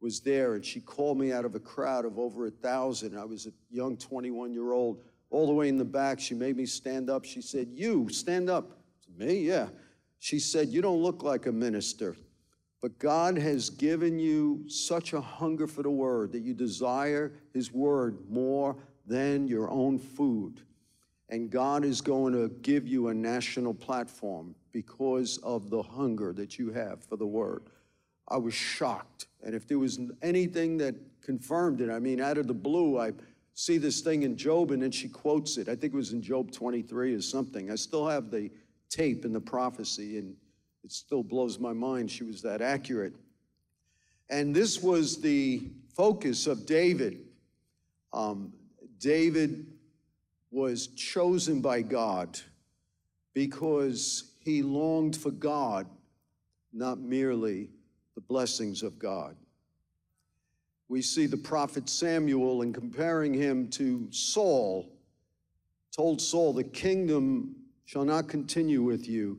was 0.00 0.20
there, 0.20 0.54
and 0.54 0.64
she 0.64 0.80
called 0.80 1.18
me 1.18 1.32
out 1.32 1.44
of 1.44 1.54
a 1.54 1.60
crowd 1.60 2.04
of 2.04 2.18
over 2.18 2.46
a 2.46 2.50
thousand. 2.50 3.18
I 3.18 3.24
was 3.24 3.46
a 3.46 3.52
young 3.70 3.96
21 3.96 4.52
year 4.52 4.72
old, 4.72 5.02
all 5.30 5.46
the 5.46 5.52
way 5.52 5.68
in 5.68 5.76
the 5.76 5.84
back. 5.84 6.18
She 6.18 6.34
made 6.34 6.56
me 6.56 6.66
stand 6.66 7.10
up. 7.10 7.24
She 7.24 7.42
said, 7.42 7.68
You, 7.70 8.08
stand 8.08 8.48
up. 8.48 8.78
Me? 9.18 9.40
Yeah. 9.40 9.68
She 10.18 10.38
said, 10.38 10.68
You 10.68 10.80
don't 10.80 11.02
look 11.02 11.22
like 11.22 11.46
a 11.46 11.52
minister, 11.52 12.16
but 12.80 12.98
God 12.98 13.36
has 13.36 13.68
given 13.68 14.18
you 14.18 14.64
such 14.68 15.12
a 15.12 15.20
hunger 15.20 15.66
for 15.66 15.82
the 15.82 15.90
word 15.90 16.32
that 16.32 16.42
you 16.42 16.54
desire 16.54 17.32
his 17.52 17.72
word 17.72 18.18
more 18.28 18.76
than 19.06 19.46
your 19.48 19.70
own 19.70 19.98
food. 19.98 20.62
And 21.28 21.50
God 21.50 21.84
is 21.84 22.00
going 22.00 22.32
to 22.32 22.48
give 22.62 22.88
you 22.88 23.08
a 23.08 23.14
national 23.14 23.74
platform 23.74 24.54
because 24.72 25.38
of 25.38 25.70
the 25.70 25.82
hunger 25.82 26.32
that 26.32 26.58
you 26.58 26.72
have 26.72 27.02
for 27.04 27.16
the 27.16 27.26
word. 27.26 27.62
I 28.30 28.36
was 28.36 28.54
shocked. 28.54 29.26
And 29.42 29.54
if 29.54 29.66
there 29.66 29.78
was 29.78 29.98
anything 30.22 30.78
that 30.78 30.94
confirmed 31.22 31.80
it, 31.80 31.90
I 31.90 31.98
mean, 31.98 32.20
out 32.20 32.38
of 32.38 32.46
the 32.46 32.54
blue, 32.54 32.98
I, 32.98 33.12
see 33.60 33.76
this 33.76 34.00
thing 34.00 34.22
in 34.22 34.36
Job, 34.36 34.70
and 34.70 34.82
then 34.82 34.90
she 34.90 35.06
quotes 35.06 35.58
it. 35.58 35.68
I 35.68 35.76
think 35.76 35.92
it 35.92 35.96
was 35.96 36.12
in 36.12 36.22
Job 36.22 36.50
23 36.50 37.14
or 37.14 37.20
something. 37.20 37.70
I 37.70 37.74
still 37.74 38.08
have 38.08 38.30
the 38.30 38.50
tape 38.88 39.26
and 39.26 39.34
the 39.34 39.40
prophecy, 39.40 40.18
and 40.18 40.34
it 40.82 40.92
still 40.92 41.22
blows 41.22 41.58
my 41.58 41.74
mind 41.74 42.10
she 42.10 42.24
was 42.24 42.40
that 42.40 42.62
accurate. 42.62 43.14
And 44.30 44.54
this 44.54 44.82
was 44.82 45.20
the 45.20 45.62
focus 45.94 46.46
of 46.46 46.64
David. 46.64 47.18
Um, 48.14 48.52
David 48.98 49.66
was 50.50 50.86
chosen 50.88 51.60
by 51.60 51.82
God 51.82 52.40
because 53.34 54.32
he 54.38 54.62
longed 54.62 55.16
for 55.16 55.30
God, 55.30 55.86
not 56.72 56.98
merely 56.98 57.68
the 58.14 58.20
blessings 58.20 58.82
of 58.82 58.98
God. 58.98 59.36
We 60.88 61.02
see 61.02 61.26
the 61.26 61.36
prophet 61.36 61.88
Samuel 61.88 62.62
in 62.62 62.72
comparing 62.72 63.32
him 63.32 63.68
to 63.70 64.08
Saul, 64.10 64.90
told 65.96 66.20
Saul, 66.20 66.52
The 66.52 66.64
kingdom 66.64 67.54
shall 67.84 68.04
not 68.04 68.28
continue 68.28 68.82
with 68.82 69.08
you 69.08 69.38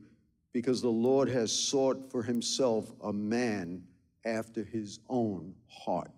because 0.53 0.81
the 0.81 0.89
Lord 0.89 1.29
has 1.29 1.51
sought 1.51 2.09
for 2.11 2.23
himself 2.23 2.91
a 3.03 3.11
man 3.11 3.83
after 4.25 4.63
his 4.63 4.99
own 5.09 5.53
heart. 5.67 6.11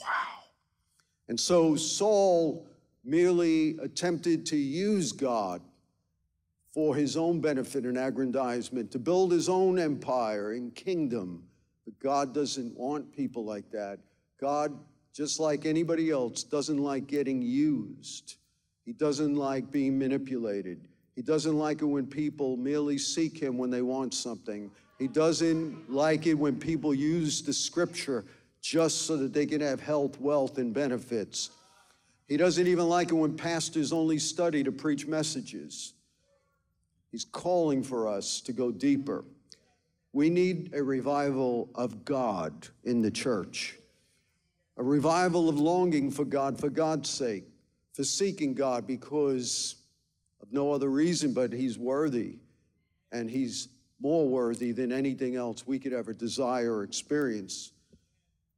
Wow. 0.00 0.06
And 1.28 1.38
so 1.38 1.76
Saul 1.76 2.66
merely 3.04 3.76
attempted 3.78 4.46
to 4.46 4.56
use 4.56 5.12
God 5.12 5.60
for 6.74 6.96
his 6.96 7.16
own 7.16 7.40
benefit 7.40 7.84
and 7.84 7.96
aggrandizement, 7.96 8.90
to 8.90 8.98
build 8.98 9.30
his 9.30 9.48
own 9.48 9.78
empire 9.78 10.52
and 10.52 10.74
kingdom. 10.74 11.44
But 11.84 11.96
God 12.00 12.34
doesn't 12.34 12.76
want 12.76 13.14
people 13.14 13.44
like 13.44 13.70
that. 13.70 14.00
God, 14.40 14.76
just 15.14 15.38
like 15.38 15.66
anybody 15.66 16.10
else, 16.10 16.42
doesn't 16.42 16.78
like 16.78 17.06
getting 17.06 17.40
used. 17.40 18.38
He 18.84 18.92
doesn't 18.92 19.36
like 19.36 19.70
being 19.70 19.96
manipulated. 19.96 20.88
He 21.14 21.22
doesn't 21.22 21.56
like 21.56 21.80
it 21.80 21.86
when 21.86 22.08
people 22.08 22.56
merely 22.56 22.98
seek 22.98 23.40
him 23.40 23.56
when 23.56 23.70
they 23.70 23.82
want 23.82 24.12
something. 24.12 24.68
He 24.98 25.06
doesn't 25.06 25.90
like 25.90 26.26
it 26.26 26.34
when 26.34 26.58
people 26.58 26.92
use 26.92 27.40
the 27.40 27.52
scripture 27.52 28.24
just 28.60 29.02
so 29.02 29.16
that 29.18 29.32
they 29.32 29.46
can 29.46 29.60
have 29.60 29.80
health, 29.80 30.20
wealth, 30.20 30.58
and 30.58 30.74
benefits. 30.74 31.50
He 32.26 32.36
doesn't 32.36 32.66
even 32.66 32.88
like 32.88 33.10
it 33.10 33.14
when 33.14 33.36
pastors 33.36 33.92
only 33.92 34.18
study 34.18 34.64
to 34.64 34.72
preach 34.72 35.06
messages. 35.06 35.93
He's 37.14 37.26
calling 37.26 37.84
for 37.84 38.08
us 38.08 38.40
to 38.40 38.52
go 38.52 38.72
deeper. 38.72 39.24
We 40.12 40.30
need 40.30 40.74
a 40.74 40.82
revival 40.82 41.68
of 41.76 42.04
God 42.04 42.66
in 42.82 43.02
the 43.02 43.10
church, 43.12 43.78
a 44.76 44.82
revival 44.82 45.48
of 45.48 45.56
longing 45.56 46.10
for 46.10 46.24
God 46.24 46.58
for 46.58 46.68
God's 46.68 47.08
sake, 47.08 47.44
for 47.92 48.02
seeking 48.02 48.52
God 48.52 48.84
because 48.88 49.76
of 50.42 50.52
no 50.52 50.72
other 50.72 50.90
reason 50.90 51.32
but 51.32 51.52
He's 51.52 51.78
worthy 51.78 52.38
and 53.12 53.30
He's 53.30 53.68
more 54.00 54.26
worthy 54.26 54.72
than 54.72 54.90
anything 54.90 55.36
else 55.36 55.64
we 55.68 55.78
could 55.78 55.92
ever 55.92 56.12
desire 56.12 56.78
or 56.78 56.82
experience 56.82 57.70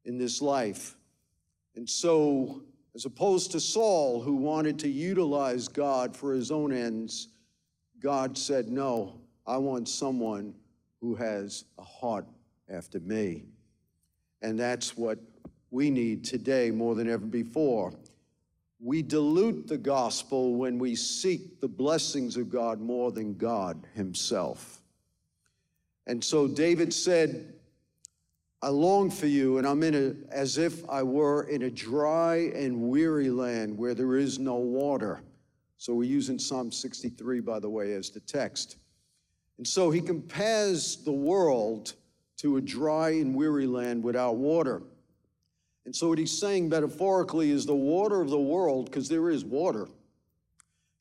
in 0.06 0.16
this 0.16 0.40
life. 0.40 0.96
And 1.74 1.86
so, 1.86 2.62
as 2.94 3.04
opposed 3.04 3.52
to 3.52 3.60
Saul, 3.60 4.22
who 4.22 4.34
wanted 4.34 4.78
to 4.78 4.88
utilize 4.88 5.68
God 5.68 6.16
for 6.16 6.32
his 6.32 6.50
own 6.50 6.72
ends, 6.72 7.28
God 8.00 8.36
said, 8.36 8.68
No, 8.68 9.20
I 9.46 9.56
want 9.56 9.88
someone 9.88 10.54
who 11.00 11.14
has 11.14 11.64
a 11.78 11.82
heart 11.82 12.26
after 12.68 13.00
me. 13.00 13.44
And 14.42 14.58
that's 14.58 14.96
what 14.96 15.18
we 15.70 15.90
need 15.90 16.24
today 16.24 16.70
more 16.70 16.94
than 16.94 17.08
ever 17.08 17.26
before. 17.26 17.92
We 18.80 19.02
dilute 19.02 19.66
the 19.66 19.78
gospel 19.78 20.54
when 20.54 20.78
we 20.78 20.94
seek 20.94 21.60
the 21.60 21.68
blessings 21.68 22.36
of 22.36 22.50
God 22.50 22.80
more 22.80 23.10
than 23.10 23.34
God 23.34 23.86
Himself. 23.94 24.80
And 26.06 26.22
so 26.22 26.46
David 26.46 26.92
said, 26.92 27.54
I 28.62 28.68
long 28.68 29.10
for 29.10 29.26
you, 29.26 29.58
and 29.58 29.66
I'm 29.66 29.82
in 29.82 29.94
a, 29.94 30.34
as 30.34 30.58
if 30.58 30.88
I 30.88 31.02
were 31.02 31.44
in 31.44 31.62
a 31.62 31.70
dry 31.70 32.50
and 32.54 32.88
weary 32.88 33.30
land 33.30 33.76
where 33.76 33.94
there 33.94 34.16
is 34.16 34.38
no 34.38 34.56
water. 34.56 35.20
So 35.78 35.94
we're 35.94 36.04
using 36.04 36.38
Psalm 36.38 36.72
63, 36.72 37.40
by 37.40 37.58
the 37.58 37.68
way, 37.68 37.92
as 37.92 38.10
the 38.10 38.20
text. 38.20 38.76
And 39.58 39.66
so 39.66 39.90
he 39.90 40.00
compares 40.00 40.96
the 41.04 41.12
world 41.12 41.94
to 42.38 42.56
a 42.56 42.60
dry 42.60 43.10
and 43.10 43.34
weary 43.34 43.66
land 43.66 44.02
without 44.02 44.36
water. 44.36 44.82
And 45.84 45.94
so 45.94 46.08
what 46.08 46.18
he's 46.18 46.36
saying 46.36 46.68
metaphorically 46.68 47.50
is 47.50 47.64
the 47.64 47.74
water 47.74 48.20
of 48.20 48.30
the 48.30 48.38
world, 48.38 48.86
because 48.86 49.08
there 49.08 49.30
is 49.30 49.44
water, 49.44 49.88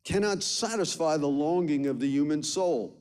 cannot 0.03 0.43
satisfy 0.43 1.17
the 1.17 1.27
longing 1.27 1.87
of 1.87 1.99
the 1.99 2.07
human 2.07 2.43
soul. 2.43 2.95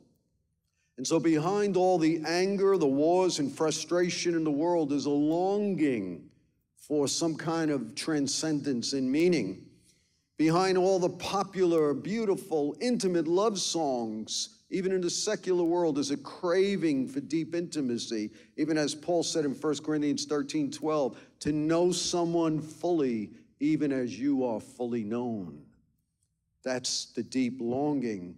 And 0.97 1.07
so, 1.07 1.19
behind 1.19 1.77
all 1.77 1.99
the 1.99 2.23
anger, 2.25 2.79
the 2.79 2.87
wars, 2.87 3.41
and 3.41 3.53
frustration 3.53 4.35
in 4.35 4.45
the 4.45 4.51
world 4.51 4.93
is 4.93 5.07
a 5.07 5.11
longing 5.11 6.31
for 6.77 7.09
some 7.09 7.35
kind 7.35 7.71
of 7.71 7.95
transcendence 7.95 8.93
and 8.93 9.11
meaning. 9.11 9.64
Behind 10.37 10.77
all 10.77 10.99
the 10.99 11.11
popular, 11.11 11.95
beautiful, 11.95 12.77
intimate 12.81 13.29
love 13.29 13.59
songs, 13.59 14.59
even 14.71 14.91
in 14.91 15.01
the 15.01 15.11
secular 15.11 15.63
world, 15.63 15.97
is 15.99 16.11
a 16.11 16.17
craving 16.17 17.07
for 17.07 17.21
deep 17.21 17.55
intimacy. 17.55 18.31
Even 18.57 18.77
as 18.77 18.97
Paul 18.97 19.23
said 19.23 19.45
in 19.45 19.53
1 19.53 19.77
Corinthians 19.85 20.25
13 20.25 20.73
12, 20.73 21.19
to 21.41 21.53
know 21.53 21.93
someone 21.93 22.61
fully, 22.61 23.31
even 23.61 23.93
as 23.93 24.19
you 24.19 24.45
are 24.45 24.59
fully 24.61 25.05
known. 25.05 25.63
That's 26.65 27.13
the 27.13 27.23
deep 27.23 27.59
longing 27.61 28.35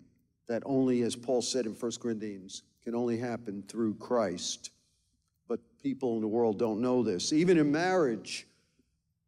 that 0.49 0.63
only, 0.67 1.03
as 1.03 1.17
Paul 1.17 1.41
said 1.41 1.65
in 1.65 1.73
1 1.73 1.93
Corinthians, 2.01 2.63
can 2.85 2.95
only 2.95 3.17
happen 3.17 3.65
through 3.69 3.95
Christ. 3.95 4.71
But 5.49 5.61
people 5.83 6.17
in 6.17 6.21
the 6.21 6.29
world 6.29 6.59
don't 6.59 6.83
know 6.83 7.03
this. 7.03 7.33
Even 7.33 7.57
in 7.57 7.73
marriage, 7.73 8.47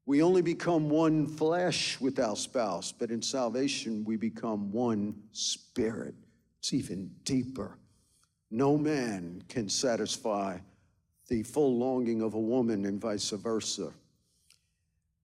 we 0.08 0.22
only 0.22 0.40
become 0.40 0.88
one 0.88 1.26
flesh 1.26 2.00
with 2.00 2.18
our 2.18 2.34
spouse, 2.34 2.92
but 2.92 3.10
in 3.10 3.20
salvation, 3.20 4.02
we 4.06 4.16
become 4.16 4.72
one 4.72 5.14
spirit. 5.32 6.14
It's 6.60 6.72
even 6.72 7.10
deeper. 7.24 7.76
No 8.50 8.78
man 8.78 9.42
can 9.50 9.68
satisfy 9.68 10.56
the 11.28 11.42
full 11.42 11.76
longing 11.76 12.22
of 12.22 12.32
a 12.32 12.40
woman, 12.40 12.86
and 12.86 12.98
vice 12.98 13.28
versa. 13.32 13.92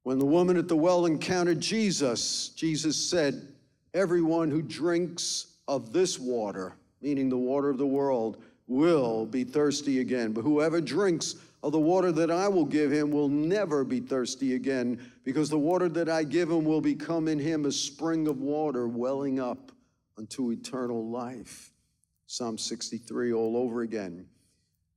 When 0.03 0.19
the 0.19 0.27
woman 0.27 0.59
at 0.59 0.69
the 0.69 0.77
well 0.77 1.07
encountered 1.07 1.61
Jesus, 1.61 2.51
Jesus 2.51 2.95
said, 2.95 3.55
Everyone 3.95 4.51
who 4.51 4.61
drinks 4.61 5.47
of 5.67 5.95
this 5.95 6.19
water, 6.19 6.75
meaning 7.01 7.31
the 7.31 7.39
water 7.39 7.71
of 7.71 7.79
the 7.79 7.87
world, 7.87 8.37
will 8.67 9.25
be 9.25 9.45
thirsty 9.45 10.01
again. 10.01 10.33
But 10.33 10.43
whoever 10.43 10.83
drinks 10.83 11.37
of 11.65 11.73
the 11.73 11.81
water 11.81 12.13
that 12.13 12.31
I 12.31 12.47
will 12.47 12.67
give 12.67 12.93
him 12.93 13.11
will 13.11 13.31
never 13.31 13.85
be 13.85 13.99
thirsty 13.99 14.55
again, 14.55 15.01
because 15.25 15.49
the 15.49 15.59
water 15.59 15.89
that 15.89 16.11
I 16.11 16.23
give 16.23 16.51
him 16.51 16.67
will 16.67 16.83
become 16.83 17.27
in 17.27 17.39
him 17.39 17.65
a 17.65 17.73
spring 17.73 18.29
of 18.29 18.43
water 18.43 18.87
welling 18.87 19.41
up 19.41 19.73
unto 20.19 20.53
eternal 20.53 21.09
life. 21.09 21.73
Psalm 22.27 22.59
63 22.59 23.33
all 23.33 23.57
over 23.57 23.81
again. 23.81 24.27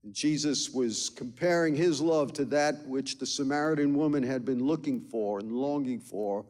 And 0.03 0.13
Jesus 0.13 0.69
was 0.71 1.09
comparing 1.09 1.73
his 1.73 2.01
love 2.01 2.33
to 2.33 2.43
that 2.45 2.85
which 2.85 3.17
the 3.17 3.25
Samaritan 3.25 3.95
woman 3.95 4.21
had 4.21 4.43
been 4.43 4.61
looking 4.61 4.99
for 4.99 5.39
and 5.39 5.53
longing 5.53 6.01
for 6.01 6.45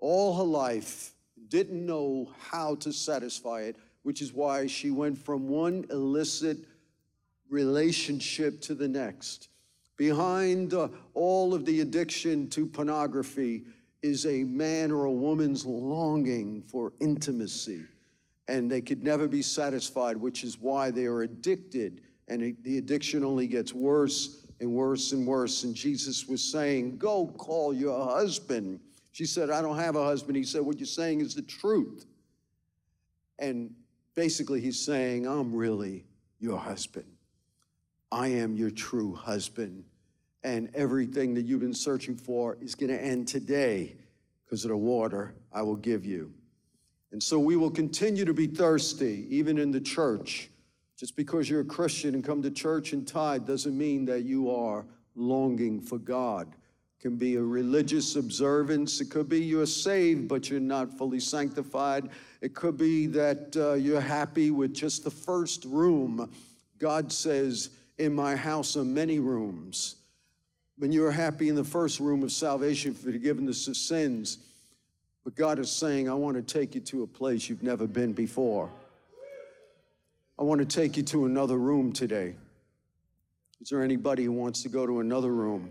all 0.00 0.36
her 0.36 0.42
life 0.42 1.12
didn't 1.46 1.86
know 1.86 2.32
how 2.40 2.74
to 2.74 2.92
satisfy 2.92 3.60
it, 3.60 3.76
which 4.02 4.20
is 4.20 4.32
why 4.32 4.66
she 4.66 4.90
went 4.90 5.16
from 5.16 5.46
one 5.48 5.86
illicit 5.90 6.58
relationship 7.48 8.60
to 8.62 8.74
the 8.74 8.88
next. 8.88 9.46
Behind 10.00 10.72
uh, 10.72 10.88
all 11.12 11.52
of 11.52 11.66
the 11.66 11.80
addiction 11.80 12.48
to 12.50 12.64
pornography 12.64 13.64
is 14.02 14.24
a 14.24 14.44
man 14.44 14.90
or 14.90 15.04
a 15.04 15.12
woman's 15.12 15.66
longing 15.66 16.62
for 16.62 16.94
intimacy, 17.00 17.82
and 18.48 18.70
they 18.70 18.80
could 18.80 19.04
never 19.04 19.28
be 19.28 19.42
satisfied, 19.42 20.16
which 20.16 20.42
is 20.42 20.58
why 20.58 20.90
they 20.90 21.04
are 21.04 21.22
addicted, 21.22 22.00
and 22.28 22.42
it, 22.42 22.64
the 22.64 22.78
addiction 22.78 23.22
only 23.22 23.46
gets 23.46 23.74
worse 23.74 24.46
and 24.60 24.72
worse 24.72 25.12
and 25.12 25.26
worse. 25.26 25.64
And 25.64 25.74
Jesus 25.74 26.26
was 26.26 26.42
saying, 26.42 26.96
Go 26.96 27.26
call 27.26 27.74
your 27.74 28.10
husband 28.10 28.80
she 29.12 29.26
said, 29.26 29.50
I 29.50 29.60
don't 29.60 29.76
have 29.76 29.96
a 29.96 30.04
husband. 30.04 30.36
He 30.36 30.44
said, 30.44 30.62
What 30.62 30.78
you're 30.78 30.86
saying 30.86 31.20
is 31.20 31.34
the 31.34 31.42
truth. 31.42 32.06
And 33.38 33.74
basically, 34.14 34.60
he's 34.60 34.78
saying, 34.78 35.26
I'm 35.26 35.54
really 35.54 36.04
your 36.38 36.58
husband. 36.58 37.06
I 38.12 38.28
am 38.28 38.56
your 38.56 38.70
true 38.70 39.14
husband. 39.14 39.84
And 40.42 40.70
everything 40.74 41.34
that 41.34 41.44
you've 41.44 41.60
been 41.60 41.74
searching 41.74 42.16
for 42.16 42.56
is 42.60 42.74
going 42.74 42.90
to 42.90 43.02
end 43.02 43.28
today 43.28 43.96
because 44.44 44.64
of 44.64 44.70
the 44.70 44.76
water 44.76 45.34
I 45.52 45.62
will 45.62 45.76
give 45.76 46.04
you. 46.04 46.32
And 47.12 47.22
so 47.22 47.38
we 47.38 47.56
will 47.56 47.70
continue 47.70 48.24
to 48.24 48.34
be 48.34 48.46
thirsty, 48.46 49.26
even 49.30 49.58
in 49.58 49.70
the 49.70 49.80
church. 49.80 50.48
Just 50.96 51.16
because 51.16 51.48
you're 51.48 51.62
a 51.62 51.64
Christian 51.64 52.14
and 52.14 52.24
come 52.24 52.42
to 52.42 52.50
church 52.50 52.92
and 52.92 53.06
tithe 53.06 53.46
doesn't 53.46 53.76
mean 53.76 54.04
that 54.04 54.22
you 54.22 54.50
are 54.50 54.84
longing 55.14 55.80
for 55.80 55.98
God. 55.98 56.48
It 56.48 57.02
can 57.02 57.16
be 57.16 57.36
a 57.36 57.42
religious 57.42 58.16
observance. 58.16 59.00
It 59.00 59.10
could 59.10 59.28
be 59.28 59.40
you're 59.40 59.66
saved, 59.66 60.28
but 60.28 60.50
you're 60.50 60.60
not 60.60 60.96
fully 60.96 61.20
sanctified. 61.20 62.10
It 62.40 62.54
could 62.54 62.76
be 62.76 63.06
that 63.06 63.56
uh, 63.56 63.74
you're 63.74 64.00
happy 64.00 64.50
with 64.50 64.74
just 64.74 65.02
the 65.04 65.10
first 65.10 65.64
room. 65.64 66.30
God 66.78 67.10
says, 67.10 67.70
In 67.98 68.14
my 68.14 68.36
house 68.36 68.76
are 68.76 68.84
many 68.84 69.18
rooms. 69.18 69.96
When 70.80 70.92
you're 70.92 71.10
happy 71.10 71.50
in 71.50 71.56
the 71.56 71.62
first 71.62 72.00
room 72.00 72.22
of 72.22 72.32
salvation 72.32 72.94
for 72.94 73.12
forgiveness 73.12 73.68
of 73.68 73.76
sins, 73.76 74.38
but 75.24 75.34
God 75.34 75.58
is 75.58 75.70
saying, 75.70 76.08
I 76.08 76.14
want 76.14 76.38
to 76.38 76.42
take 76.42 76.74
you 76.74 76.80
to 76.80 77.02
a 77.02 77.06
place 77.06 77.50
you've 77.50 77.62
never 77.62 77.86
been 77.86 78.14
before. 78.14 78.70
I 80.38 80.42
want 80.42 80.58
to 80.58 80.64
take 80.64 80.96
you 80.96 81.02
to 81.02 81.26
another 81.26 81.58
room 81.58 81.92
today. 81.92 82.34
Is 83.60 83.68
there 83.68 83.82
anybody 83.82 84.24
who 84.24 84.32
wants 84.32 84.62
to 84.62 84.70
go 84.70 84.86
to 84.86 85.00
another 85.00 85.34
room? 85.34 85.70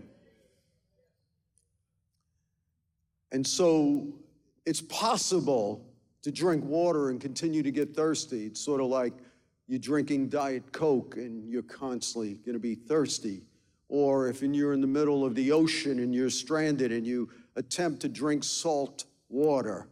And 3.32 3.44
so 3.44 4.06
it's 4.64 4.82
possible 4.82 5.84
to 6.22 6.30
drink 6.30 6.62
water 6.64 7.10
and 7.10 7.20
continue 7.20 7.64
to 7.64 7.72
get 7.72 7.96
thirsty. 7.96 8.46
It's 8.46 8.60
sort 8.60 8.80
of 8.80 8.86
like 8.86 9.14
you're 9.66 9.80
drinking 9.80 10.28
Diet 10.28 10.70
Coke 10.70 11.16
and 11.16 11.50
you're 11.50 11.62
constantly 11.64 12.34
going 12.34 12.52
to 12.52 12.60
be 12.60 12.76
thirsty. 12.76 13.42
Or 13.90 14.28
if 14.28 14.40
you're 14.40 14.72
in 14.72 14.80
the 14.80 14.86
middle 14.86 15.24
of 15.24 15.34
the 15.34 15.50
ocean 15.50 15.98
and 15.98 16.14
you're 16.14 16.30
stranded 16.30 16.92
and 16.92 17.04
you 17.04 17.28
attempt 17.56 18.00
to 18.02 18.08
drink 18.08 18.44
salt 18.44 19.04
water 19.28 19.88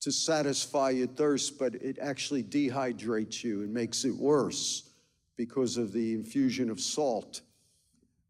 to 0.00 0.10
satisfy 0.10 0.90
your 0.90 1.06
thirst, 1.06 1.58
but 1.58 1.74
it 1.74 1.98
actually 2.00 2.42
dehydrates 2.42 3.44
you 3.44 3.60
and 3.60 3.74
makes 3.74 4.06
it 4.06 4.16
worse 4.16 4.90
because 5.36 5.76
of 5.76 5.92
the 5.92 6.14
infusion 6.14 6.70
of 6.70 6.80
salt. 6.80 7.42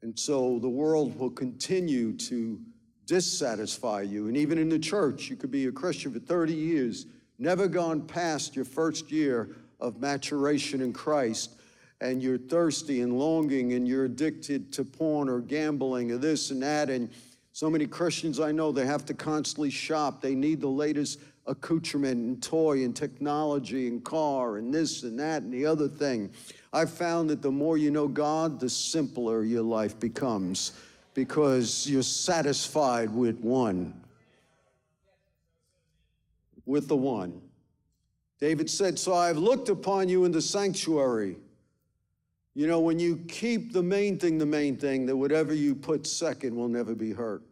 And 0.03 0.19
so 0.19 0.59
the 0.59 0.69
world 0.69 1.17
will 1.17 1.31
continue 1.31 2.13
to 2.17 2.59
dissatisfy 3.07 4.03
you. 4.03 4.27
And 4.27 4.37
even 4.37 4.59
in 4.59 4.69
the 4.69 4.81
church, 4.81 5.31
you 5.31 5.37
could 5.37 5.53
be 5.53 5.67
a 5.67 5.73
Christian 5.73 6.13
for 6.13 6.19
30 6.19 6.55
years, 6.55 7.07
never 7.39 7.69
gone 7.69 8.05
past 8.05 8.57
your 8.57 8.65
first 8.65 9.13
year 9.13 9.55
of 9.79 10.01
maturation 10.01 10.81
in 10.81 10.93
Christ, 10.93 11.53
and 12.01 12.23
you're 12.23 12.39
thirsty 12.39 13.01
and 13.01 13.19
longing 13.19 13.73
and 13.73 13.89
you're 13.89 14.05
addicted 14.05 14.73
to 14.75 14.85
porn 14.85 15.29
or 15.29 15.41
gambling 15.41 16.13
or 16.13 16.19
this 16.19 16.51
and 16.51 16.63
that. 16.63 16.91
And 16.91 17.11
so 17.53 17.71
many 17.71 17.87
Christians 17.87 18.39
I 18.39 18.53
know, 18.53 18.71
they 18.71 18.87
have 18.87 19.07
to 19.07 19.15
constantly 19.15 19.71
shop. 19.71 20.21
They 20.21 20.35
need 20.35 20.61
the 20.61 20.69
latest 20.69 21.21
accoutrement 21.47 22.17
and 22.17 22.43
toy 22.43 22.85
and 22.85 22.95
technology 22.95 23.89
and 23.89 24.05
car 24.05 24.59
and 24.59 24.75
this 24.75 25.05
and 25.05 25.19
that 25.19 25.43
and 25.43 25.53
the 25.53 25.65
other 25.65 25.89
thing. 25.89 26.31
I've 26.73 26.91
found 26.91 27.31
that 27.31 27.41
the 27.41 27.51
more 27.51 27.79
you 27.79 27.91
know 27.91 28.09
God, 28.09 28.61
the 28.61 28.69
simpler 28.69 29.43
your 29.45 29.63
life 29.63 29.99
becomes 29.99 30.73
because 31.15 31.89
you're 31.89 32.03
satisfied 32.03 33.11
with 33.11 33.39
one. 33.39 33.99
With 36.67 36.89
the 36.89 36.97
one. 36.97 37.41
David 38.39 38.69
said, 38.69 38.99
So 38.99 39.15
I've 39.15 39.39
looked 39.39 39.71
upon 39.71 40.11
you 40.11 40.25
in 40.25 40.33
the 40.33 40.43
sanctuary. 40.43 41.37
You 42.57 42.67
know, 42.67 42.81
when 42.81 42.99
you 42.99 43.19
keep 43.29 43.73
the 43.73 43.83
main 43.83 44.19
thing 44.19 44.39
the 44.39 44.47
main 44.47 44.77
thing, 44.77 45.07
that 45.07 45.17
whatever 45.17 45.55
you 45.55 45.77
put 45.77 46.07
second 46.07 46.57
will 46.57 46.69
never 46.69 46.97
be 46.97 47.13
hurt. 47.13 47.43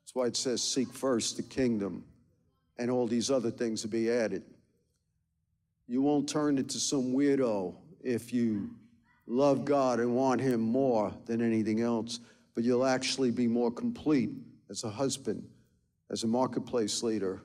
That's 0.00 0.14
why 0.14 0.26
it 0.26 0.36
says, 0.36 0.60
Seek 0.62 0.92
first 0.92 1.36
the 1.36 1.44
kingdom, 1.44 2.02
and 2.78 2.90
all 2.90 3.06
these 3.06 3.30
other 3.30 3.52
things 3.52 3.84
will 3.84 3.90
be 3.90 4.10
added. 4.10 4.42
You 5.86 6.02
won't 6.02 6.28
turn 6.28 6.58
into 6.58 6.80
some 6.80 7.12
weirdo 7.12 7.76
if 8.02 8.32
you 8.32 8.70
love 9.28 9.64
God 9.64 10.00
and 10.00 10.16
want 10.16 10.40
Him 10.40 10.60
more 10.60 11.12
than 11.26 11.40
anything 11.40 11.82
else 11.82 12.18
but 12.58 12.64
you'll 12.64 12.84
actually 12.84 13.30
be 13.30 13.46
more 13.46 13.70
complete 13.70 14.30
as 14.68 14.82
a 14.82 14.90
husband, 14.90 15.48
as 16.10 16.24
a 16.24 16.26
marketplace 16.26 17.04
leader, 17.04 17.40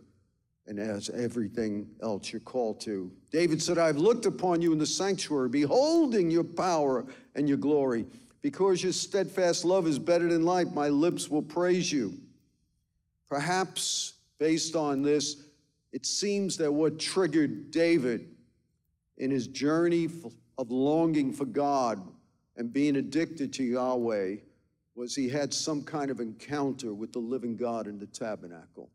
and 0.68 0.80
as 0.80 1.10
everything 1.10 1.88
else 2.02 2.32
you're 2.32 2.40
called 2.40 2.80
to. 2.82 3.12
David 3.32 3.62
said, 3.62 3.78
I've 3.78 3.98
looked 3.98 4.26
upon 4.26 4.62
you 4.62 4.72
in 4.72 4.80
the 4.80 4.86
sanctuary, 4.86 5.50
beholding 5.50 6.32
your 6.32 6.44
power 6.44 7.06
and 7.36 7.48
your 7.48 7.58
glory. 7.58 8.06
Because 8.42 8.84
your 8.84 8.94
steadfast 8.94 9.66
love 9.66 9.88
is 9.88 10.00
better 10.00 10.28
than 10.28 10.44
life, 10.44 10.68
my 10.74 10.90
lips 10.90 11.30
will 11.30 11.42
praise 11.42 11.92
you. 11.92 12.14
Perhaps 13.30 14.14
based 14.38 14.76
on 14.76 15.02
this, 15.02 15.48
it 15.92 16.06
seems 16.06 16.58
that 16.58 16.72
what 16.72 17.00
triggered 17.00 17.72
David 17.72 18.30
in 19.18 19.32
his 19.32 19.48
journey 19.48 20.10
of 20.58 20.72
longing 20.72 21.32
for 21.32 21.46
God 21.46 22.02
and 22.58 22.72
being 22.72 22.98
addicted 22.98 23.54
to 23.54 23.64
Yahweh 23.64 24.36
was 24.96 25.16
he 25.16 25.30
had 25.30 25.54
some 25.54 25.82
kind 25.84 26.12
of 26.12 26.20
encounter 26.20 26.94
with 26.94 27.12
the 27.14 27.20
living 27.20 27.56
God 27.56 27.88
in 27.88 27.98
the 27.98 28.06
tabernacle. 28.06 28.90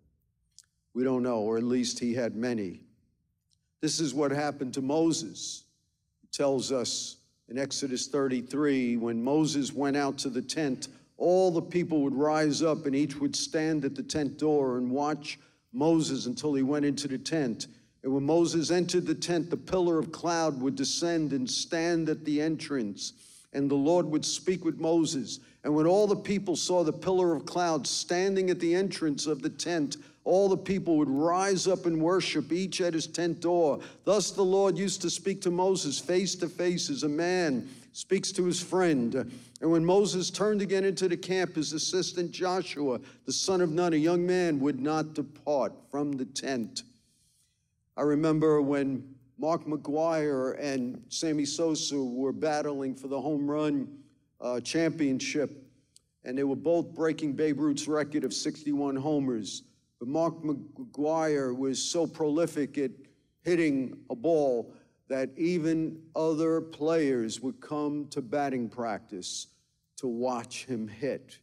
We 0.99 1.05
don't 1.05 1.23
know, 1.23 1.39
or 1.39 1.57
at 1.57 1.63
least 1.63 2.01
he 2.01 2.13
had 2.13 2.35
many. 2.35 2.81
This 3.81 4.01
is 4.01 4.13
what 4.13 4.33
happened 4.33 4.75
to 4.75 4.83
Moses. 4.83 5.63
Tells 6.33 6.73
us 6.73 7.19
in 7.49 7.57
Exodus 7.57 8.09
33 8.09 8.97
when 8.97 9.23
Moses 9.23 9.73
went 9.73 9.97
out 9.97 10.19
to 10.19 10.29
the 10.29 10.43
tent, 10.43 10.89
all 11.17 11.53
the 11.53 11.63
people 11.63 12.03
would 12.03 12.17
rise 12.17 12.65
up 12.65 12.85
and 12.85 12.97
each 12.97 13.15
would 13.15 13.37
stand 13.37 13.85
at 13.85 13.95
the 13.95 14.03
tent 14.03 14.39
door 14.39 14.77
and 14.77 14.91
watch 14.91 15.39
Moses 15.73 16.27
until 16.27 16.53
he 16.55 16.65
went 16.65 16.85
into 16.85 17.07
the 17.07 17.17
tent. 17.17 17.69
And 18.03 18.13
when 18.13 18.25
Moses 18.25 18.73
entered 18.73 19.07
the 19.07 19.15
tent, 19.15 19.51
the 19.51 19.57
pillar 19.57 20.01
of 20.01 20.11
cloud 20.11 20.61
would 20.61 20.75
descend 20.75 21.33
and 21.33 21.49
stand 21.49 22.09
at 22.09 22.25
the 22.25 22.41
entrance, 22.41 23.13
and 23.53 23.71
the 23.71 23.77
Lord 23.77 24.07
would 24.07 24.25
speak 24.25 24.65
with 24.65 24.81
Moses. 24.81 25.39
And 25.63 25.77
when 25.77 25.87
all 25.87 26.09
the 26.09 26.17
people 26.17 26.57
saw 26.57 26.83
the 26.83 26.93
pillar 26.93 27.37
of 27.37 27.47
cloud 27.47 27.87
standing 27.87 28.51
at 28.51 28.59
the 28.59 28.75
entrance 28.75 29.29
of 29.29 29.43
the 29.43 29.51
tent, 29.51 29.97
all 30.29 30.51
the 30.51 30.57
people 30.59 30.99
would 30.99 31.09
rise 31.09 31.67
up 31.67 31.87
and 31.87 32.01
worship, 32.01 32.53
each 32.53 32.83
at 32.83 32.93
his 32.93 33.07
tent 33.07 33.41
door. 33.41 33.81
Thus 34.05 34.31
the 34.31 34.43
Lord 34.43 34.77
used 34.77 35.01
to 35.03 35.11
speak 35.11 35.41
to 35.43 35.51
Moses 35.51 35.99
face 35.99 36.35
to 36.37 36.49
face 36.49 36.91
as 36.91 37.03
a 37.03 37.09
man 37.09 37.67
speaks 37.93 38.31
to 38.31 38.45
his 38.45 38.63
friend. 38.63 39.15
And 39.61 39.73
when 39.73 39.85
Moses 39.85 40.31
turned 40.31 40.61
again 40.61 40.85
into 40.85 41.09
the 41.09 41.17
camp, 41.17 41.57
his 41.57 41.73
assistant 41.73 42.31
Joshua, 42.31 43.01
the 43.25 43.33
son 43.33 43.63
of 43.63 43.73
Nun, 43.73 43.95
a 43.95 43.97
young 43.97 44.27
man, 44.27 44.61
would 44.61 44.79
not 44.81 45.15
depart 45.15 45.73
from 45.91 46.13
the 46.13 46.27
tent. 46.27 46.83
I 47.97 48.03
remember 48.03 48.61
when 48.61 49.15
Mark 49.39 49.65
McGwire 49.65 50.57
and 50.61 51.03
Sammy 51.09 51.45
Sosa 51.47 51.97
were 51.97 52.33
battling 52.33 52.95
for 52.95 53.09
the 53.09 53.21
home 53.21 53.51
run 53.51 53.89
uh, 54.41 54.61
championship, 54.61 55.65
and 56.23 56.37
they 56.37 56.45
were 56.45 56.55
both 56.55 56.95
breaking 56.95 57.33
Babe 57.33 57.59
Ruth's 57.59 57.89
record 57.89 58.25
of 58.25 58.35
61 58.35 58.95
homers. 58.95 59.63
But 59.99 60.09
Mark 60.09 60.43
McGwire 60.43 61.57
was 61.57 61.83
so 61.83 62.07
prolific 62.07 62.79
at 62.79 62.93
hitting 63.43 63.99
a 64.11 64.15
ball 64.15 64.73
that 65.09 65.31
even 65.37 65.99
other 66.15 66.61
players 66.61 67.41
would 67.41 67.61
come 67.61 68.07
to 68.11 68.21
batting 68.21 68.69
practice 68.69 69.49
to 69.97 70.07
watch 70.07 70.67
him 70.67 70.87
hit. 70.87 71.39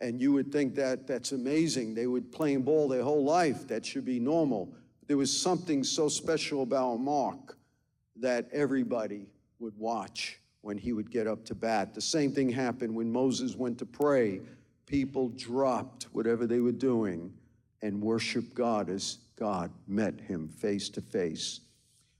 And 0.00 0.20
you 0.20 0.32
would 0.32 0.50
think 0.50 0.74
that 0.76 1.06
that's 1.06 1.32
amazing. 1.32 1.94
They 1.94 2.06
would 2.06 2.32
playing 2.32 2.62
ball 2.62 2.88
their 2.88 3.02
whole 3.02 3.24
life. 3.24 3.68
That 3.68 3.84
should 3.84 4.04
be 4.04 4.18
normal. 4.18 4.74
But 4.98 5.08
there 5.08 5.16
was 5.16 5.34
something 5.34 5.84
so 5.84 6.08
special 6.08 6.62
about 6.62 6.96
Mark 6.96 7.56
that 8.16 8.48
everybody 8.52 9.26
would 9.58 9.76
watch 9.76 10.40
when 10.62 10.76
he 10.76 10.92
would 10.92 11.10
get 11.10 11.26
up 11.26 11.44
to 11.46 11.54
bat. 11.54 11.94
The 11.94 12.00
same 12.00 12.32
thing 12.32 12.48
happened 12.48 12.94
when 12.94 13.10
Moses 13.10 13.56
went 13.56 13.78
to 13.78 13.86
pray. 13.86 14.40
People 14.90 15.28
dropped 15.28 16.08
whatever 16.10 16.48
they 16.48 16.58
were 16.58 16.72
doing 16.72 17.32
and 17.80 18.02
worshiped 18.02 18.54
God 18.56 18.90
as 18.90 19.18
God 19.38 19.70
met 19.86 20.20
him 20.20 20.48
face 20.48 20.88
to 20.88 21.00
face. 21.00 21.60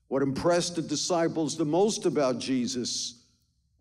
What 0.06 0.22
impressed 0.22 0.76
the 0.76 0.82
disciples 0.82 1.56
the 1.56 1.64
most 1.64 2.06
about 2.06 2.38
Jesus 2.38 3.24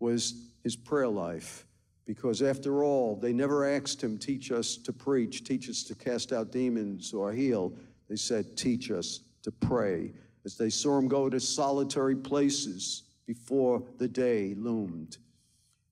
was 0.00 0.34
his 0.64 0.74
prayer 0.74 1.06
life. 1.06 1.66
Because 2.04 2.42
after 2.42 2.82
all, 2.82 3.14
they 3.14 3.32
never 3.32 3.64
asked 3.64 4.02
him, 4.02 4.18
teach 4.18 4.50
us 4.50 4.76
to 4.78 4.92
preach, 4.92 5.44
teach 5.44 5.70
us 5.70 5.84
to 5.84 5.94
cast 5.94 6.32
out 6.32 6.50
demons 6.50 7.14
or 7.14 7.32
heal. 7.32 7.72
They 8.08 8.16
said, 8.16 8.56
teach 8.56 8.90
us 8.90 9.20
to 9.44 9.52
pray. 9.52 10.10
As 10.44 10.56
they 10.56 10.68
saw 10.68 10.98
him 10.98 11.06
go 11.06 11.30
to 11.30 11.38
solitary 11.38 12.16
places, 12.16 13.04
before 13.24 13.80
the 13.98 14.08
day 14.08 14.54
loomed. 14.56 15.18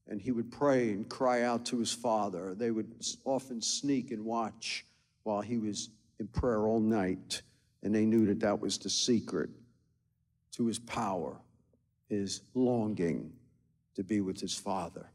And 0.09 0.21
he 0.21 0.33
would 0.33 0.51
pray 0.51 0.91
and 0.91 1.09
cry 1.09 1.43
out 1.43 1.67
to 1.67 1.79
his 1.79 1.93
father. 1.93 2.55
They 2.55 2.71
would 2.71 2.93
often 3.25 3.61
sneak 3.61 4.11
and 4.11 4.25
watch 4.25 4.87
while 5.23 5.43
he 5.43 5.59
was 5.59 5.91
in 6.19 6.29
prayer 6.29 6.67
all 6.67 6.81
night. 6.81 7.43
And 7.83 7.95
they 7.95 8.07
knew 8.07 8.27
that 8.27 8.41
that 8.41 8.59
was 8.59 8.79
the 8.79 8.91
secret 8.91 9.51
to 10.53 10.67
his 10.67 10.79
power, 10.79 11.37
his 12.09 12.41
longing 12.55 13.33
to 13.95 14.03
be 14.03 14.21
with 14.21 14.41
his 14.41 14.55
father. 14.55 15.11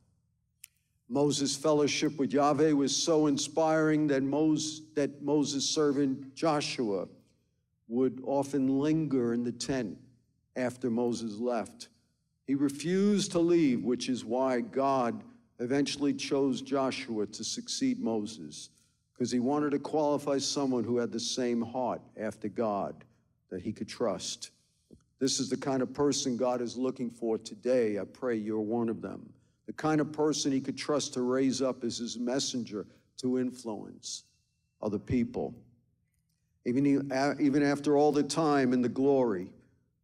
Moses' 1.10 1.56
fellowship 1.56 2.18
with 2.18 2.34
Yahweh 2.34 2.72
was 2.72 2.96
so 2.96 3.28
inspiring 3.28 4.08
that 4.08 4.24
Moses, 4.24 4.82
that 4.96 5.22
Moses' 5.22 5.70
servant 5.70 6.34
Joshua 6.34 7.08
would 7.88 8.22
often 8.26 8.80
linger 8.80 9.34
in 9.34 9.44
the 9.44 9.52
tent 9.52 9.98
after 10.56 10.90
Moses 10.90 11.38
left 11.38 11.90
he 12.46 12.56
refused 12.56 13.32
to 13.32 13.40
leave, 13.40 13.84
which 13.84 14.10
is 14.10 14.26
why 14.26 14.62
God 14.62 15.24
eventually 15.60 16.14
chose 16.14 16.62
Joshua 16.62 17.26
to 17.28 17.44
succeed 17.44 18.00
Moses 18.00 18.70
because 19.14 19.32
he 19.32 19.40
wanted 19.40 19.72
to 19.72 19.80
qualify 19.80 20.38
someone 20.38 20.84
who 20.84 20.98
had 20.98 21.12
the 21.12 21.20
same 21.20 21.62
heart 21.62 22.02
after 22.18 22.50
God 22.50 23.06
that 23.50 23.62
he 23.62 23.72
could 23.72 23.88
trust. 23.88 24.50
This 25.20 25.40
is 25.40 25.50
the 25.50 25.58
kind 25.58 25.82
of 25.82 25.94
person 25.94 26.36
God 26.36 26.60
is 26.60 26.76
looking 26.76 27.10
for 27.10 27.38
today. 27.38 28.00
I 28.00 28.04
pray 28.04 28.36
you're 28.36 28.60
one 28.60 28.90
of 28.90 29.02
them. 29.02 29.32
The 29.68 29.74
kind 29.74 30.02
of 30.02 30.12
person 30.12 30.52
he 30.52 30.60
could 30.60 30.78
trust 30.78 31.14
to 31.14 31.22
raise 31.22 31.62
up 31.62 31.84
as 31.84 31.98
his 31.98 32.18
messenger 32.18 32.86
to 33.22 33.40
influence 33.40 34.24
other 34.82 35.00
people. 35.00 35.54
Even, 36.66 37.10
even 37.40 37.64
after 37.64 37.96
all 37.96 38.12
the 38.12 38.24
time 38.24 38.74
and 38.74 38.84
the 38.84 38.90
glory, 38.90 39.50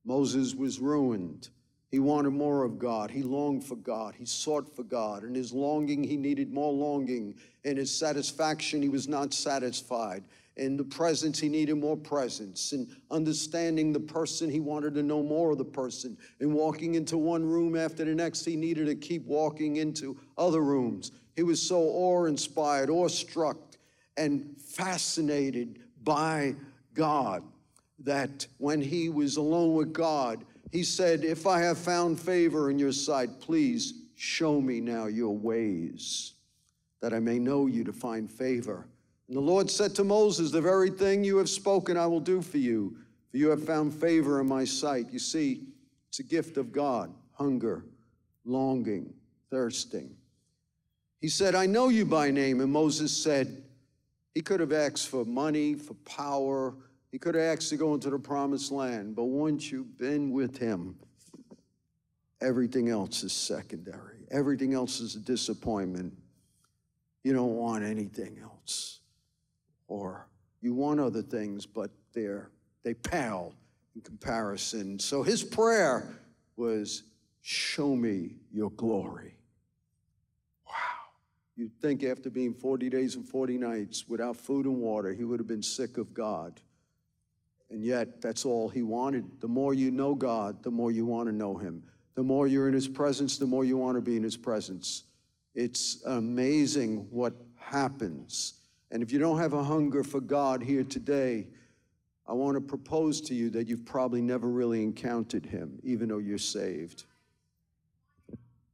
Moses 0.05 0.55
was 0.55 0.79
ruined. 0.79 1.49
He 1.89 1.97
wanted 1.97 2.31
more 2.31 2.63
of 2.63 2.77
God. 2.77 3.09
He 3.09 3.23
longed 3.23 3.63
for 3.63 3.75
God. 3.75 4.13
He 4.15 4.25
sought 4.25 4.75
for 4.75 4.83
God. 4.83 5.23
In 5.23 5.33
his 5.33 5.51
longing, 5.51 6.03
he 6.03 6.17
needed 6.17 6.53
more 6.53 6.71
longing. 6.71 7.35
In 7.63 7.77
his 7.77 7.89
satisfaction, 7.93 8.81
he 8.81 8.89
was 8.89 9.07
not 9.07 9.33
satisfied. 9.33 10.23
In 10.55 10.77
the 10.77 10.83
presence, 10.83 11.39
he 11.39 11.49
needed 11.49 11.75
more 11.75 11.97
presence. 11.97 12.73
In 12.73 12.87
understanding 13.09 13.91
the 13.91 13.99
person, 13.99 14.49
he 14.49 14.59
wanted 14.59 14.93
to 14.95 15.03
know 15.03 15.23
more 15.23 15.51
of 15.51 15.57
the 15.57 15.65
person. 15.65 16.15
In 16.39 16.53
walking 16.53 16.93
into 16.95 17.17
one 17.17 17.43
room 17.43 17.75
after 17.75 18.05
the 18.05 18.13
next, 18.13 18.45
he 18.45 18.55
needed 18.55 18.85
to 18.85 18.95
keep 18.95 19.25
walking 19.25 19.77
into 19.77 20.19
other 20.37 20.61
rooms. 20.61 21.11
He 21.35 21.43
was 21.43 21.61
so 21.61 21.79
awe 21.79 22.25
inspired, 22.25 22.89
awestruck, 22.89 23.57
and 24.17 24.57
fascinated 24.61 25.79
by 26.03 26.55
God 26.93 27.43
that 27.99 28.45
when 28.57 28.81
he 28.81 29.09
was 29.09 29.37
alone 29.37 29.73
with 29.73 29.93
God, 29.93 30.43
he 30.71 30.83
said, 30.83 31.23
If 31.23 31.47
I 31.47 31.59
have 31.61 31.77
found 31.77 32.19
favor 32.19 32.69
in 32.69 32.79
your 32.79 32.91
sight, 32.91 33.39
please 33.39 33.93
show 34.15 34.61
me 34.61 34.79
now 34.79 35.05
your 35.05 35.35
ways, 35.35 36.33
that 37.01 37.13
I 37.13 37.19
may 37.19 37.39
know 37.39 37.67
you 37.67 37.83
to 37.83 37.93
find 37.93 38.29
favor. 38.29 38.87
And 39.27 39.37
the 39.37 39.41
Lord 39.41 39.69
said 39.69 39.95
to 39.95 40.03
Moses, 40.03 40.51
The 40.51 40.61
very 40.61 40.89
thing 40.89 41.23
you 41.23 41.37
have 41.37 41.49
spoken, 41.49 41.97
I 41.97 42.07
will 42.07 42.19
do 42.19 42.41
for 42.41 42.57
you, 42.57 42.97
for 43.31 43.37
you 43.37 43.49
have 43.49 43.63
found 43.63 43.93
favor 43.93 44.41
in 44.41 44.47
my 44.47 44.65
sight. 44.65 45.07
You 45.11 45.19
see, 45.19 45.67
it's 46.07 46.19
a 46.19 46.23
gift 46.23 46.57
of 46.57 46.71
God 46.71 47.13
hunger, 47.33 47.85
longing, 48.43 49.13
thirsting. 49.49 50.13
He 51.21 51.29
said, 51.29 51.55
I 51.55 51.65
know 51.65 51.89
you 51.89 52.05
by 52.05 52.31
name. 52.31 52.59
And 52.59 52.71
Moses 52.71 53.15
said, 53.15 53.63
He 54.33 54.41
could 54.41 54.59
have 54.59 54.73
asked 54.73 55.07
for 55.07 55.25
money, 55.25 55.75
for 55.75 55.93
power, 56.05 56.75
he 57.11 57.17
could 57.17 57.35
have 57.35 57.43
asked 57.43 57.69
to 57.69 57.77
go 57.77 57.93
into 57.93 58.09
the 58.09 58.19
promised 58.19 58.71
land, 58.71 59.15
but 59.15 59.25
once 59.25 59.71
you've 59.71 59.97
been 59.97 60.31
with 60.31 60.57
him, 60.57 60.95
everything 62.41 62.89
else 62.89 63.23
is 63.23 63.33
secondary. 63.33 64.25
Everything 64.31 64.73
else 64.73 64.99
is 64.99 65.15
a 65.15 65.19
disappointment. 65.19 66.15
You 67.23 67.33
don't 67.33 67.55
want 67.55 67.83
anything 67.83 68.37
else. 68.41 68.99
Or 69.87 70.27
you 70.61 70.73
want 70.73 70.99
other 70.99 71.23
things, 71.23 71.65
but 71.65 71.89
they're 72.13 72.51
they 72.83 72.93
pale 72.93 73.53
in 73.95 74.01
comparison. 74.01 74.99
So 74.99 75.23
his 75.23 75.43
prayer 75.43 76.07
was, 76.55 77.03
Show 77.41 77.95
me 77.95 78.35
your 78.51 78.69
glory. 78.71 79.33
Wow. 80.67 80.73
You'd 81.55 81.79
think 81.81 82.03
after 82.03 82.29
being 82.29 82.53
40 82.53 82.89
days 82.89 83.15
and 83.15 83.27
40 83.27 83.57
nights 83.57 84.07
without 84.07 84.35
food 84.35 84.65
and 84.65 84.77
water, 84.77 85.13
he 85.13 85.23
would 85.23 85.39
have 85.39 85.47
been 85.47 85.63
sick 85.63 85.97
of 85.97 86.13
God. 86.13 86.59
And 87.71 87.83
yet, 87.83 88.21
that's 88.21 88.45
all 88.45 88.67
he 88.69 88.81
wanted. 88.81 89.25
The 89.41 89.47
more 89.47 89.73
you 89.73 89.91
know 89.91 90.15
God, 90.15 90.63
the 90.63 90.71
more 90.71 90.91
you 90.91 91.05
want 91.05 91.29
to 91.29 91.35
know 91.35 91.55
him. 91.55 91.83
The 92.15 92.23
more 92.23 92.47
you're 92.47 92.67
in 92.67 92.73
his 92.73 92.87
presence, 92.87 93.37
the 93.37 93.45
more 93.45 93.63
you 93.63 93.77
want 93.77 93.95
to 93.95 94.01
be 94.01 94.17
in 94.17 94.23
his 94.23 94.35
presence. 94.35 95.03
It's 95.53 96.03
amazing 96.05 97.07
what 97.11 97.33
happens. 97.55 98.55
And 98.91 99.03
if 99.03 99.11
you 99.11 99.19
don't 99.19 99.37
have 99.37 99.53
a 99.53 99.63
hunger 99.63 100.03
for 100.03 100.19
God 100.19 100.63
here 100.63 100.83
today, 100.83 101.47
I 102.27 102.33
want 102.33 102.55
to 102.55 102.61
propose 102.61 103.21
to 103.21 103.35
you 103.35 103.49
that 103.51 103.67
you've 103.67 103.85
probably 103.85 104.21
never 104.21 104.47
really 104.47 104.83
encountered 104.83 105.45
him, 105.45 105.79
even 105.83 106.09
though 106.09 106.17
you're 106.17 106.37
saved. 106.37 107.05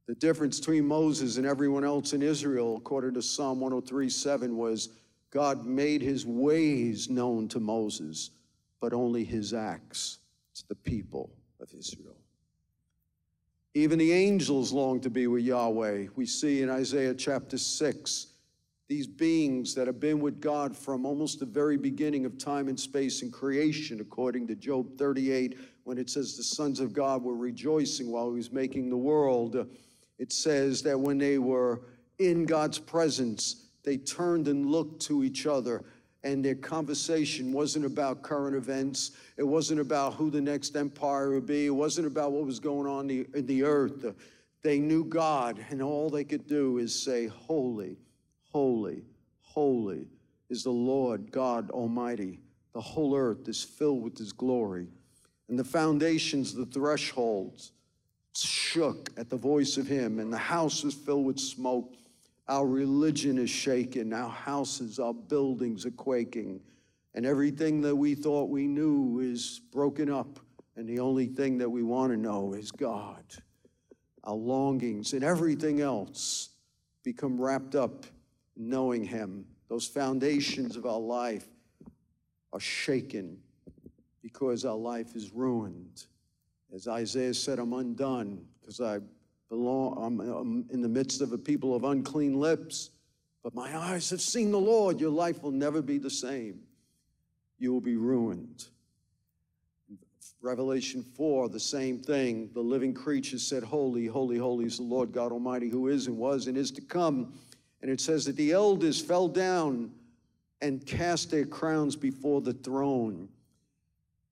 The 0.06 0.14
difference 0.14 0.58
between 0.58 0.86
Moses 0.86 1.36
and 1.36 1.46
everyone 1.46 1.84
else 1.84 2.12
in 2.12 2.22
Israel, 2.22 2.76
according 2.76 3.14
to 3.14 3.22
Psalm 3.22 3.60
103 3.60 4.08
7, 4.08 4.56
was 4.56 4.90
God 5.30 5.66
made 5.66 6.00
his 6.00 6.24
ways 6.24 7.10
known 7.10 7.48
to 7.48 7.60
Moses 7.60 8.30
but 8.80 8.92
only 8.92 9.24
his 9.24 9.54
acts 9.54 10.18
to 10.54 10.68
the 10.68 10.74
people 10.74 11.30
of 11.60 11.72
Israel. 11.76 12.16
Even 13.74 13.98
the 13.98 14.12
angels 14.12 14.72
long 14.72 15.00
to 15.00 15.10
be 15.10 15.26
with 15.26 15.44
Yahweh. 15.44 16.06
We 16.16 16.24
see 16.24 16.62
in 16.62 16.70
Isaiah 16.70 17.14
chapter 17.14 17.58
6 17.58 18.28
these 18.88 19.06
beings 19.06 19.74
that 19.74 19.86
have 19.86 19.98
been 19.98 20.20
with 20.20 20.40
God 20.40 20.76
from 20.76 21.04
almost 21.04 21.40
the 21.40 21.46
very 21.46 21.76
beginning 21.76 22.24
of 22.24 22.38
time 22.38 22.68
and 22.68 22.78
space 22.78 23.22
and 23.22 23.32
creation, 23.32 24.00
according 24.00 24.46
to 24.46 24.54
Job 24.54 24.96
38, 24.96 25.58
when 25.84 25.98
it 25.98 26.08
says 26.08 26.36
the 26.36 26.42
sons 26.44 26.78
of 26.80 26.92
God 26.92 27.22
were 27.22 27.36
rejoicing 27.36 28.10
while 28.10 28.30
he 28.30 28.36
was 28.36 28.52
making 28.52 28.88
the 28.88 28.96
world. 28.96 29.66
It 30.18 30.32
says 30.32 30.82
that 30.82 30.98
when 30.98 31.18
they 31.18 31.38
were 31.38 31.82
in 32.18 32.46
God's 32.46 32.78
presence, 32.78 33.66
they 33.82 33.96
turned 33.96 34.48
and 34.48 34.66
looked 34.66 35.02
to 35.02 35.24
each 35.24 35.46
other 35.46 35.84
and 36.26 36.44
their 36.44 36.56
conversation 36.56 37.52
wasn't 37.52 37.84
about 37.84 38.22
current 38.22 38.56
events. 38.56 39.12
It 39.36 39.44
wasn't 39.44 39.78
about 39.78 40.14
who 40.14 40.28
the 40.28 40.40
next 40.40 40.74
empire 40.74 41.30
would 41.30 41.46
be. 41.46 41.66
It 41.66 41.70
wasn't 41.70 42.08
about 42.08 42.32
what 42.32 42.44
was 42.44 42.58
going 42.58 42.88
on 42.88 43.08
in 43.08 43.46
the 43.46 43.62
earth. 43.62 44.12
They 44.62 44.80
knew 44.80 45.04
God, 45.04 45.64
and 45.70 45.80
all 45.80 46.10
they 46.10 46.24
could 46.24 46.48
do 46.48 46.78
is 46.78 46.92
say, 46.92 47.28
Holy, 47.28 47.96
holy, 48.50 49.04
holy 49.42 50.08
is 50.50 50.64
the 50.64 50.70
Lord 50.70 51.30
God 51.30 51.70
Almighty. 51.70 52.40
The 52.72 52.80
whole 52.80 53.16
earth 53.16 53.46
is 53.48 53.62
filled 53.62 54.02
with 54.02 54.18
His 54.18 54.32
glory. 54.32 54.88
And 55.48 55.56
the 55.56 55.64
foundations, 55.64 56.52
the 56.52 56.66
thresholds, 56.66 57.70
shook 58.34 59.10
at 59.16 59.30
the 59.30 59.36
voice 59.36 59.76
of 59.76 59.86
Him, 59.86 60.18
and 60.18 60.32
the 60.32 60.38
house 60.38 60.82
was 60.82 60.94
filled 60.94 61.24
with 61.24 61.38
smoke. 61.38 61.94
Our 62.48 62.66
religion 62.66 63.38
is 63.38 63.50
shaken. 63.50 64.12
Our 64.12 64.30
houses, 64.30 64.98
our 64.98 65.14
buildings 65.14 65.84
are 65.84 65.90
quaking. 65.90 66.60
And 67.14 67.26
everything 67.26 67.80
that 67.80 67.96
we 67.96 68.14
thought 68.14 68.50
we 68.50 68.66
knew 68.66 69.20
is 69.20 69.60
broken 69.72 70.10
up. 70.10 70.38
And 70.76 70.88
the 70.88 71.00
only 71.00 71.26
thing 71.26 71.58
that 71.58 71.70
we 71.70 71.82
want 71.82 72.12
to 72.12 72.16
know 72.16 72.52
is 72.52 72.70
God. 72.70 73.24
Our 74.24 74.34
longings 74.34 75.12
and 75.12 75.24
everything 75.24 75.80
else 75.80 76.50
become 77.02 77.40
wrapped 77.40 77.74
up 77.74 78.04
in 78.56 78.68
knowing 78.68 79.04
Him. 79.04 79.46
Those 79.68 79.86
foundations 79.86 80.76
of 80.76 80.86
our 80.86 81.00
life 81.00 81.46
are 82.52 82.60
shaken 82.60 83.38
because 84.22 84.64
our 84.64 84.76
life 84.76 85.16
is 85.16 85.32
ruined. 85.32 86.06
As 86.74 86.86
Isaiah 86.86 87.34
said, 87.34 87.58
I'm 87.58 87.72
undone 87.72 88.44
because 88.60 88.80
I 88.80 88.98
belong, 89.48 89.96
I'm, 90.02 90.66
in 90.70 90.82
the 90.82 90.88
midst 90.88 91.20
of 91.20 91.32
a 91.32 91.38
people 91.38 91.74
of 91.74 91.84
unclean 91.84 92.38
lips, 92.38 92.90
but 93.42 93.54
my 93.54 93.76
eyes 93.76 94.10
have 94.10 94.20
seen 94.20 94.50
the 94.50 94.58
Lord. 94.58 95.00
Your 95.00 95.10
life 95.10 95.42
will 95.42 95.52
never 95.52 95.80
be 95.82 95.98
the 95.98 96.10
same. 96.10 96.60
You 97.58 97.72
will 97.72 97.80
be 97.80 97.96
ruined. 97.96 98.66
Revelation 100.42 101.02
4, 101.02 101.48
the 101.48 101.60
same 101.60 101.98
thing. 101.98 102.50
The 102.54 102.60
living 102.60 102.92
creature 102.92 103.38
said, 103.38 103.62
Holy, 103.62 104.06
holy, 104.06 104.38
holy 104.38 104.66
is 104.66 104.76
the 104.76 104.82
Lord 104.82 105.12
God 105.12 105.32
Almighty, 105.32 105.68
who 105.68 105.88
is 105.88 106.06
and 106.06 106.16
was 106.18 106.46
and 106.46 106.56
is 106.56 106.70
to 106.72 106.80
come. 106.80 107.32
And 107.82 107.90
it 107.90 108.00
says 108.00 108.24
that 108.26 108.36
the 108.36 108.52
elders 108.52 109.00
fell 109.00 109.28
down 109.28 109.92
and 110.60 110.84
cast 110.84 111.30
their 111.30 111.46
crowns 111.46 111.96
before 111.96 112.40
the 112.40 112.52
throne 112.52 113.28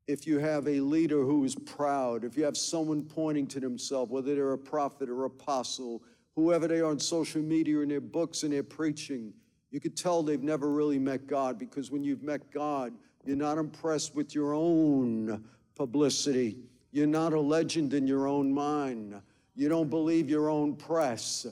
if 0.06 0.26
you 0.26 0.38
have 0.38 0.66
a 0.68 0.80
leader 0.80 1.22
who 1.22 1.44
is 1.44 1.54
proud, 1.54 2.24
if 2.24 2.36
you 2.36 2.44
have 2.44 2.56
someone 2.56 3.02
pointing 3.02 3.46
to 3.48 3.60
themselves, 3.60 4.10
whether 4.10 4.34
they're 4.34 4.52
a 4.52 4.58
prophet 4.58 5.08
or 5.08 5.24
apostle, 5.24 6.02
whoever 6.34 6.68
they 6.68 6.80
are 6.80 6.90
on 6.90 6.98
social 6.98 7.40
media 7.40 7.80
in 7.80 7.88
their 7.88 8.00
books 8.00 8.42
and 8.42 8.52
their 8.52 8.62
preaching, 8.62 9.32
you 9.70 9.80
could 9.80 9.96
tell 9.96 10.22
they've 10.22 10.42
never 10.42 10.70
really 10.70 10.98
met 10.98 11.26
God 11.26 11.58
because 11.58 11.90
when 11.90 12.04
you've 12.04 12.22
met 12.22 12.50
God, 12.52 12.92
you're 13.24 13.36
not 13.36 13.58
impressed 13.58 14.14
with 14.14 14.34
your 14.34 14.52
own 14.52 15.44
publicity. 15.74 16.58
You're 16.92 17.06
not 17.06 17.32
a 17.32 17.40
legend 17.40 17.94
in 17.94 18.06
your 18.06 18.28
own 18.28 18.52
mind. 18.52 19.20
You 19.56 19.68
don't 19.68 19.88
believe 19.88 20.28
your 20.28 20.50
own 20.50 20.76
press. 20.76 21.46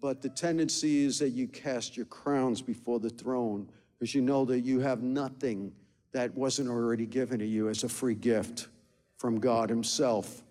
But 0.00 0.22
the 0.22 0.30
tendency 0.30 1.04
is 1.04 1.18
that 1.20 1.30
you 1.30 1.46
cast 1.46 1.96
your 1.96 2.06
crowns 2.06 2.62
before 2.62 2.98
the 2.98 3.10
throne 3.10 3.68
because 3.92 4.14
you 4.14 4.22
know 4.22 4.44
that 4.46 4.60
you 4.60 4.80
have 4.80 5.02
nothing 5.02 5.72
that 6.12 6.34
wasn't 6.34 6.68
already 6.68 7.06
given 7.06 7.38
to 7.38 7.46
you 7.46 7.68
as 7.68 7.84
a 7.84 7.88
free 7.88 8.14
gift 8.14 8.68
from 9.16 9.40
God 9.40 9.68
Himself. 9.68 10.42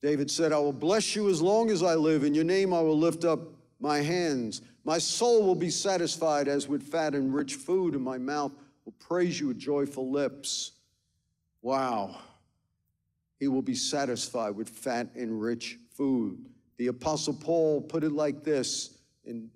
David 0.00 0.30
said, 0.30 0.52
I 0.52 0.58
will 0.58 0.72
bless 0.72 1.16
you 1.16 1.28
as 1.28 1.42
long 1.42 1.70
as 1.70 1.82
I 1.82 1.94
live. 1.94 2.22
In 2.22 2.34
your 2.34 2.44
name 2.44 2.72
I 2.72 2.80
will 2.80 2.98
lift 2.98 3.24
up 3.24 3.40
my 3.80 3.98
hands. 3.98 4.62
My 4.84 4.98
soul 4.98 5.42
will 5.42 5.54
be 5.54 5.70
satisfied 5.70 6.48
as 6.48 6.68
with 6.68 6.82
fat 6.82 7.14
and 7.14 7.34
rich 7.34 7.54
food, 7.54 7.94
and 7.94 8.02
my 8.02 8.18
mouth 8.18 8.52
will 8.84 8.94
praise 8.98 9.40
you 9.40 9.48
with 9.48 9.58
joyful 9.58 10.10
lips. 10.10 10.72
Wow. 11.62 12.16
He 13.40 13.48
will 13.48 13.62
be 13.62 13.74
satisfied 13.74 14.54
with 14.54 14.68
fat 14.68 15.08
and 15.14 15.40
rich 15.40 15.78
food. 15.90 16.44
The 16.76 16.88
Apostle 16.88 17.34
Paul 17.34 17.80
put 17.80 18.04
it 18.04 18.12
like 18.12 18.44
this 18.44 18.98
in 19.24 19.50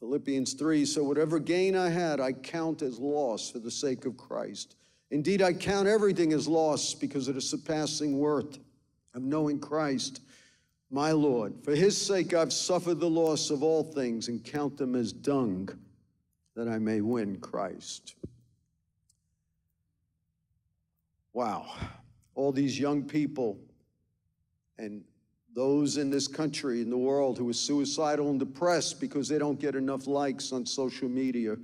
Philippians 0.00 0.54
3 0.54 0.84
So 0.84 1.04
whatever 1.04 1.38
gain 1.38 1.76
I 1.76 1.88
had, 1.88 2.20
I 2.20 2.32
count 2.32 2.82
as 2.82 2.98
loss 2.98 3.50
for 3.50 3.58
the 3.58 3.70
sake 3.70 4.04
of 4.04 4.16
Christ. 4.16 4.76
Indeed, 5.10 5.42
I 5.42 5.52
count 5.52 5.88
everything 5.88 6.32
as 6.32 6.46
loss 6.46 6.94
because 6.94 7.28
of 7.28 7.34
the 7.34 7.40
surpassing 7.40 8.18
worth 8.18 8.58
of 9.14 9.22
knowing 9.22 9.58
Christ, 9.58 10.20
my 10.90 11.12
Lord. 11.12 11.54
For 11.64 11.74
his 11.74 12.00
sake, 12.00 12.34
I've 12.34 12.52
suffered 12.52 13.00
the 13.00 13.08
loss 13.08 13.50
of 13.50 13.62
all 13.62 13.82
things 13.82 14.28
and 14.28 14.44
count 14.44 14.76
them 14.76 14.94
as 14.94 15.12
dung 15.12 15.70
that 16.54 16.68
I 16.68 16.78
may 16.78 17.00
win 17.00 17.38
Christ. 17.38 18.16
Wow. 21.32 21.72
All 22.34 22.52
these 22.52 22.78
young 22.78 23.04
people 23.04 23.58
and 24.78 25.02
those 25.58 25.96
in 25.96 26.08
this 26.08 26.28
country, 26.28 26.82
in 26.82 26.88
the 26.88 26.96
world, 26.96 27.36
who 27.36 27.48
are 27.50 27.52
suicidal 27.52 28.30
and 28.30 28.38
depressed 28.38 29.00
because 29.00 29.28
they 29.28 29.38
don't 29.38 29.58
get 29.58 29.74
enough 29.74 30.06
likes 30.06 30.52
on 30.52 30.64
social 30.64 31.08
media 31.08 31.56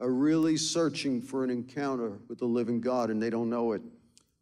are 0.00 0.10
really 0.10 0.56
searching 0.56 1.20
for 1.20 1.44
an 1.44 1.50
encounter 1.50 2.12
with 2.26 2.38
the 2.38 2.46
living 2.46 2.80
God 2.80 3.10
and 3.10 3.22
they 3.22 3.28
don't 3.28 3.50
know 3.50 3.72
it. 3.72 3.82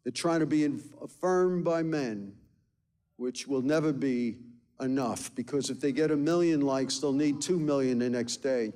They're 0.05 0.13
trying 0.13 0.39
to 0.39 0.45
be 0.45 0.63
affirmed 1.01 1.65
by 1.65 1.83
men, 1.83 2.33
which 3.17 3.45
will 3.45 3.61
never 3.61 3.91
be 3.91 4.37
enough 4.79 5.35
because 5.35 5.69
if 5.69 5.81
they 5.81 5.91
get 5.91 6.09
a 6.09 6.15
million 6.15 6.61
likes, 6.61 6.99
they'll 6.99 7.11
need 7.11 7.41
two 7.41 7.59
million 7.59 7.99
the 7.99 8.09
next 8.09 8.37
day. 8.37 8.71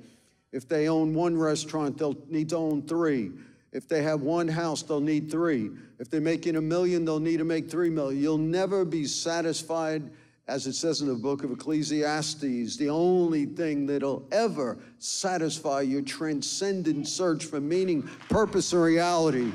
If 0.52 0.68
they 0.68 0.90
own 0.90 1.14
one 1.14 1.38
restaurant, 1.38 1.96
they'll 1.96 2.18
need 2.28 2.50
to 2.50 2.56
own 2.56 2.82
three. 2.82 3.32
If 3.72 3.88
they 3.88 4.02
have 4.02 4.22
one 4.22 4.48
house, 4.48 4.82
they'll 4.82 5.00
need 5.00 5.30
three. 5.30 5.70
If 5.98 6.10
they're 6.10 6.20
making 6.20 6.56
a 6.56 6.60
million, 6.60 7.04
they'll 7.04 7.20
need 7.20 7.36
to 7.38 7.44
make 7.44 7.70
three 7.70 7.90
million. 7.90 8.20
You'll 8.22 8.38
never 8.38 8.84
be 8.84 9.04
satisfied 9.04 10.10
as 10.48 10.66
it 10.66 10.72
says 10.72 11.02
in 11.02 11.08
the 11.08 11.14
book 11.14 11.44
of 11.44 11.50
Ecclesiastes, 11.50 12.76
the 12.78 12.88
only 12.88 13.44
thing 13.44 13.84
that'll 13.84 14.26
ever 14.32 14.78
satisfy 14.98 15.82
your 15.82 16.00
transcendent 16.00 17.06
search 17.06 17.44
for 17.44 17.60
meaning, 17.60 18.02
purpose, 18.30 18.72
and 18.72 18.82
reality 18.82 19.52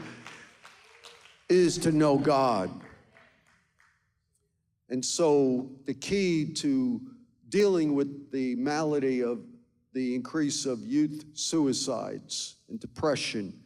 is 1.49 1.80
to 1.80 1.91
know 1.91 2.17
God. 2.17 2.69
And 4.89 5.04
so, 5.04 5.67
the 5.86 5.95
key 5.95 6.54
to 6.54 7.02
dealing 7.49 7.95
with 7.95 8.32
the 8.32 8.56
malady 8.56 9.23
of 9.23 9.41
the 9.93 10.13
increase 10.13 10.67
of 10.67 10.86
youth 10.86 11.26
suicides 11.34 12.58
and 12.69 12.80
depression 12.80 13.62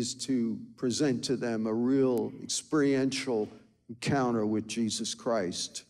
is 0.00 0.14
to 0.14 0.58
present 0.78 1.22
to 1.22 1.36
them 1.36 1.66
a 1.66 1.74
real 1.74 2.32
experiential 2.42 3.46
encounter 3.90 4.46
with 4.46 4.66
Jesus 4.66 5.14
Christ. 5.14 5.84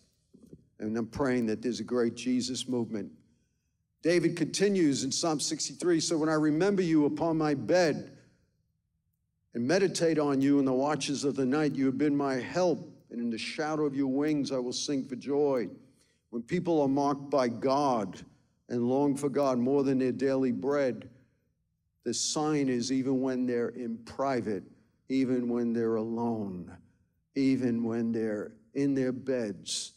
And 0.80 0.96
I'm 0.96 1.06
praying 1.06 1.46
that 1.46 1.62
there's 1.62 1.78
a 1.78 1.84
great 1.84 2.16
Jesus 2.16 2.66
movement. 2.66 3.12
David 4.02 4.36
continues 4.36 5.04
in 5.04 5.12
Psalm 5.12 5.38
63 5.38 6.00
So 6.00 6.18
when 6.18 6.28
I 6.28 6.34
remember 6.34 6.82
you 6.82 7.06
upon 7.06 7.38
my 7.38 7.54
bed 7.54 8.10
and 9.54 9.64
meditate 9.64 10.18
on 10.18 10.40
you 10.40 10.58
in 10.58 10.64
the 10.64 10.72
watches 10.72 11.22
of 11.22 11.36
the 11.36 11.46
night, 11.46 11.76
you 11.76 11.86
have 11.86 11.96
been 11.98 12.16
my 12.16 12.34
help, 12.34 12.90
and 13.12 13.20
in 13.20 13.30
the 13.30 13.38
shadow 13.38 13.84
of 13.84 13.94
your 13.94 14.08
wings 14.08 14.50
I 14.50 14.58
will 14.58 14.72
sing 14.72 15.04
for 15.04 15.14
joy. 15.14 15.68
When 16.30 16.42
people 16.42 16.82
are 16.82 16.88
marked 16.88 17.30
by 17.30 17.46
God 17.46 18.20
and 18.68 18.88
long 18.88 19.16
for 19.16 19.28
God 19.28 19.58
more 19.58 19.84
than 19.84 20.00
their 20.00 20.10
daily 20.10 20.50
bread, 20.50 21.08
the 22.04 22.14
sign 22.14 22.68
is 22.68 22.90
even 22.90 23.20
when 23.20 23.46
they're 23.46 23.68
in 23.68 23.98
private, 23.98 24.64
even 25.08 25.48
when 25.48 25.72
they're 25.72 25.96
alone, 25.96 26.76
even 27.34 27.84
when 27.84 28.12
they're 28.12 28.52
in 28.74 28.94
their 28.94 29.12
beds 29.12 29.92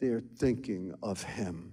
they're 0.00 0.22
thinking 0.38 0.94
of 1.02 1.22
Him. 1.22 1.72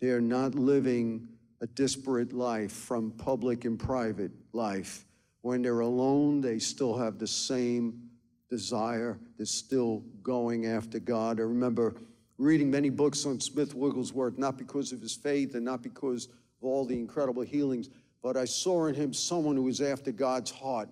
They 0.00 0.08
are 0.08 0.20
not 0.20 0.54
living 0.54 1.28
a 1.60 1.66
disparate 1.66 2.32
life 2.32 2.72
from 2.72 3.10
public 3.12 3.64
and 3.64 3.78
private 3.78 4.32
life. 4.52 5.06
When 5.40 5.62
they're 5.62 5.80
alone, 5.80 6.40
they 6.40 6.58
still 6.58 6.96
have 6.98 7.18
the 7.18 7.26
same 7.26 8.10
desire. 8.50 9.18
They're 9.36 9.46
still 9.46 10.02
going 10.22 10.66
after 10.66 10.98
God. 10.98 11.38
I 11.40 11.44
remember 11.44 11.94
reading 12.36 12.70
many 12.70 12.90
books 12.90 13.24
on 13.24 13.40
Smith 13.40 13.74
Wigglesworth, 13.74 14.36
not 14.36 14.58
because 14.58 14.92
of 14.92 15.00
his 15.00 15.14
faith 15.14 15.54
and 15.54 15.64
not 15.64 15.82
because 15.82 16.26
of 16.26 16.64
all 16.64 16.84
the 16.84 16.98
incredible 16.98 17.42
healings, 17.42 17.88
but 18.24 18.38
I 18.38 18.46
saw 18.46 18.86
in 18.86 18.94
him 18.94 19.12
someone 19.12 19.54
who 19.54 19.64
was 19.64 19.82
after 19.82 20.10
God's 20.10 20.50
heart. 20.50 20.88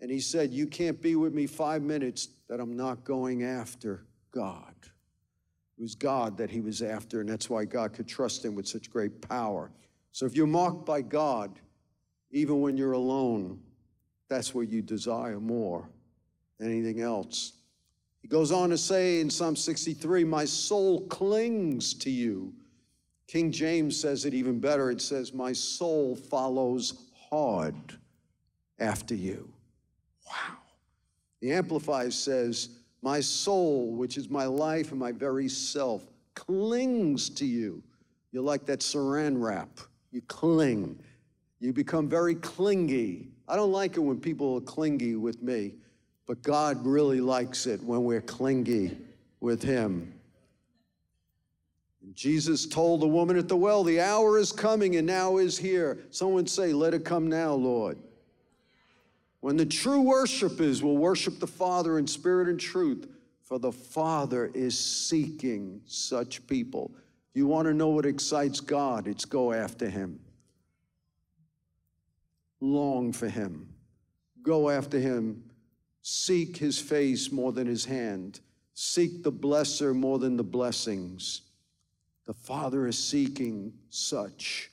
And 0.00 0.10
he 0.10 0.18
said, 0.18 0.50
You 0.50 0.66
can't 0.66 1.00
be 1.00 1.14
with 1.14 1.34
me 1.34 1.46
five 1.46 1.82
minutes 1.82 2.28
that 2.48 2.58
I'm 2.58 2.74
not 2.74 3.04
going 3.04 3.44
after 3.44 4.06
God. 4.32 4.74
It 5.78 5.82
was 5.82 5.94
God 5.94 6.38
that 6.38 6.48
he 6.48 6.62
was 6.62 6.80
after, 6.80 7.20
and 7.20 7.28
that's 7.28 7.50
why 7.50 7.66
God 7.66 7.92
could 7.92 8.08
trust 8.08 8.42
him 8.46 8.54
with 8.54 8.66
such 8.66 8.90
great 8.90 9.20
power. 9.28 9.70
So 10.12 10.24
if 10.24 10.34
you're 10.34 10.46
marked 10.46 10.86
by 10.86 11.02
God, 11.02 11.60
even 12.30 12.62
when 12.62 12.78
you're 12.78 12.92
alone, 12.92 13.60
that's 14.30 14.54
where 14.54 14.64
you 14.64 14.80
desire 14.80 15.38
more 15.38 15.86
than 16.58 16.70
anything 16.70 17.02
else. 17.02 17.52
He 18.22 18.28
goes 18.28 18.52
on 18.52 18.70
to 18.70 18.78
say 18.78 19.20
in 19.20 19.28
Psalm 19.28 19.54
63, 19.54 20.24
My 20.24 20.46
soul 20.46 21.06
clings 21.08 21.92
to 21.94 22.10
you. 22.10 22.54
King 23.30 23.52
James 23.52 23.96
says 23.96 24.24
it 24.24 24.34
even 24.34 24.58
better. 24.58 24.90
It 24.90 25.00
says, 25.00 25.32
My 25.32 25.52
soul 25.52 26.16
follows 26.16 27.10
hard 27.30 27.76
after 28.80 29.14
you. 29.14 29.48
Wow. 30.26 30.56
The 31.40 31.52
Amplified 31.52 32.12
says, 32.12 32.70
my 33.02 33.20
soul, 33.20 33.92
which 33.92 34.16
is 34.16 34.28
my 34.28 34.46
life 34.46 34.90
and 34.90 34.98
my 34.98 35.12
very 35.12 35.48
self, 35.48 36.02
clings 36.34 37.30
to 37.30 37.46
you. 37.46 37.84
You're 38.32 38.42
like 38.42 38.66
that 38.66 38.80
saran 38.80 39.40
wrap. 39.40 39.78
You 40.10 40.22
cling. 40.22 40.98
You 41.60 41.72
become 41.72 42.08
very 42.08 42.34
clingy. 42.34 43.28
I 43.46 43.54
don't 43.54 43.70
like 43.70 43.96
it 43.96 44.00
when 44.00 44.18
people 44.18 44.56
are 44.56 44.60
clingy 44.60 45.14
with 45.14 45.40
me, 45.40 45.74
but 46.26 46.42
God 46.42 46.84
really 46.84 47.20
likes 47.20 47.66
it 47.66 47.80
when 47.82 48.02
we're 48.02 48.20
clingy 48.20 48.98
with 49.38 49.62
Him. 49.62 50.19
Jesus 52.14 52.66
told 52.66 53.00
the 53.00 53.06
woman 53.06 53.36
at 53.36 53.48
the 53.48 53.56
well, 53.56 53.84
The 53.84 54.00
hour 54.00 54.38
is 54.38 54.52
coming 54.52 54.96
and 54.96 55.06
now 55.06 55.36
is 55.36 55.58
here. 55.58 55.98
Someone 56.10 56.46
say, 56.46 56.72
Let 56.72 56.94
it 56.94 57.04
come 57.04 57.28
now, 57.28 57.52
Lord. 57.52 57.98
When 59.40 59.56
the 59.56 59.66
true 59.66 60.00
worshipers 60.02 60.82
will 60.82 60.96
worship 60.96 61.38
the 61.40 61.46
Father 61.46 61.98
in 61.98 62.06
spirit 62.06 62.48
and 62.48 62.60
truth, 62.60 63.06
for 63.42 63.58
the 63.58 63.72
Father 63.72 64.50
is 64.54 64.78
seeking 64.78 65.80
such 65.86 66.46
people. 66.46 66.92
You 67.34 67.46
want 67.46 67.66
to 67.66 67.74
know 67.74 67.88
what 67.88 68.06
excites 68.06 68.60
God? 68.60 69.08
It's 69.08 69.24
go 69.24 69.52
after 69.52 69.88
Him. 69.88 70.20
Long 72.60 73.12
for 73.12 73.28
Him. 73.28 73.68
Go 74.42 74.70
after 74.70 74.98
Him. 74.98 75.42
Seek 76.02 76.56
His 76.56 76.78
face 76.78 77.32
more 77.32 77.52
than 77.52 77.66
His 77.66 77.84
hand. 77.84 78.40
Seek 78.74 79.22
the 79.22 79.32
blesser 79.32 79.94
more 79.94 80.18
than 80.18 80.36
the 80.36 80.44
blessings. 80.44 81.42
The 82.30 82.34
Father 82.34 82.86
is 82.86 82.96
seeking 82.96 83.72
such. 83.88 84.70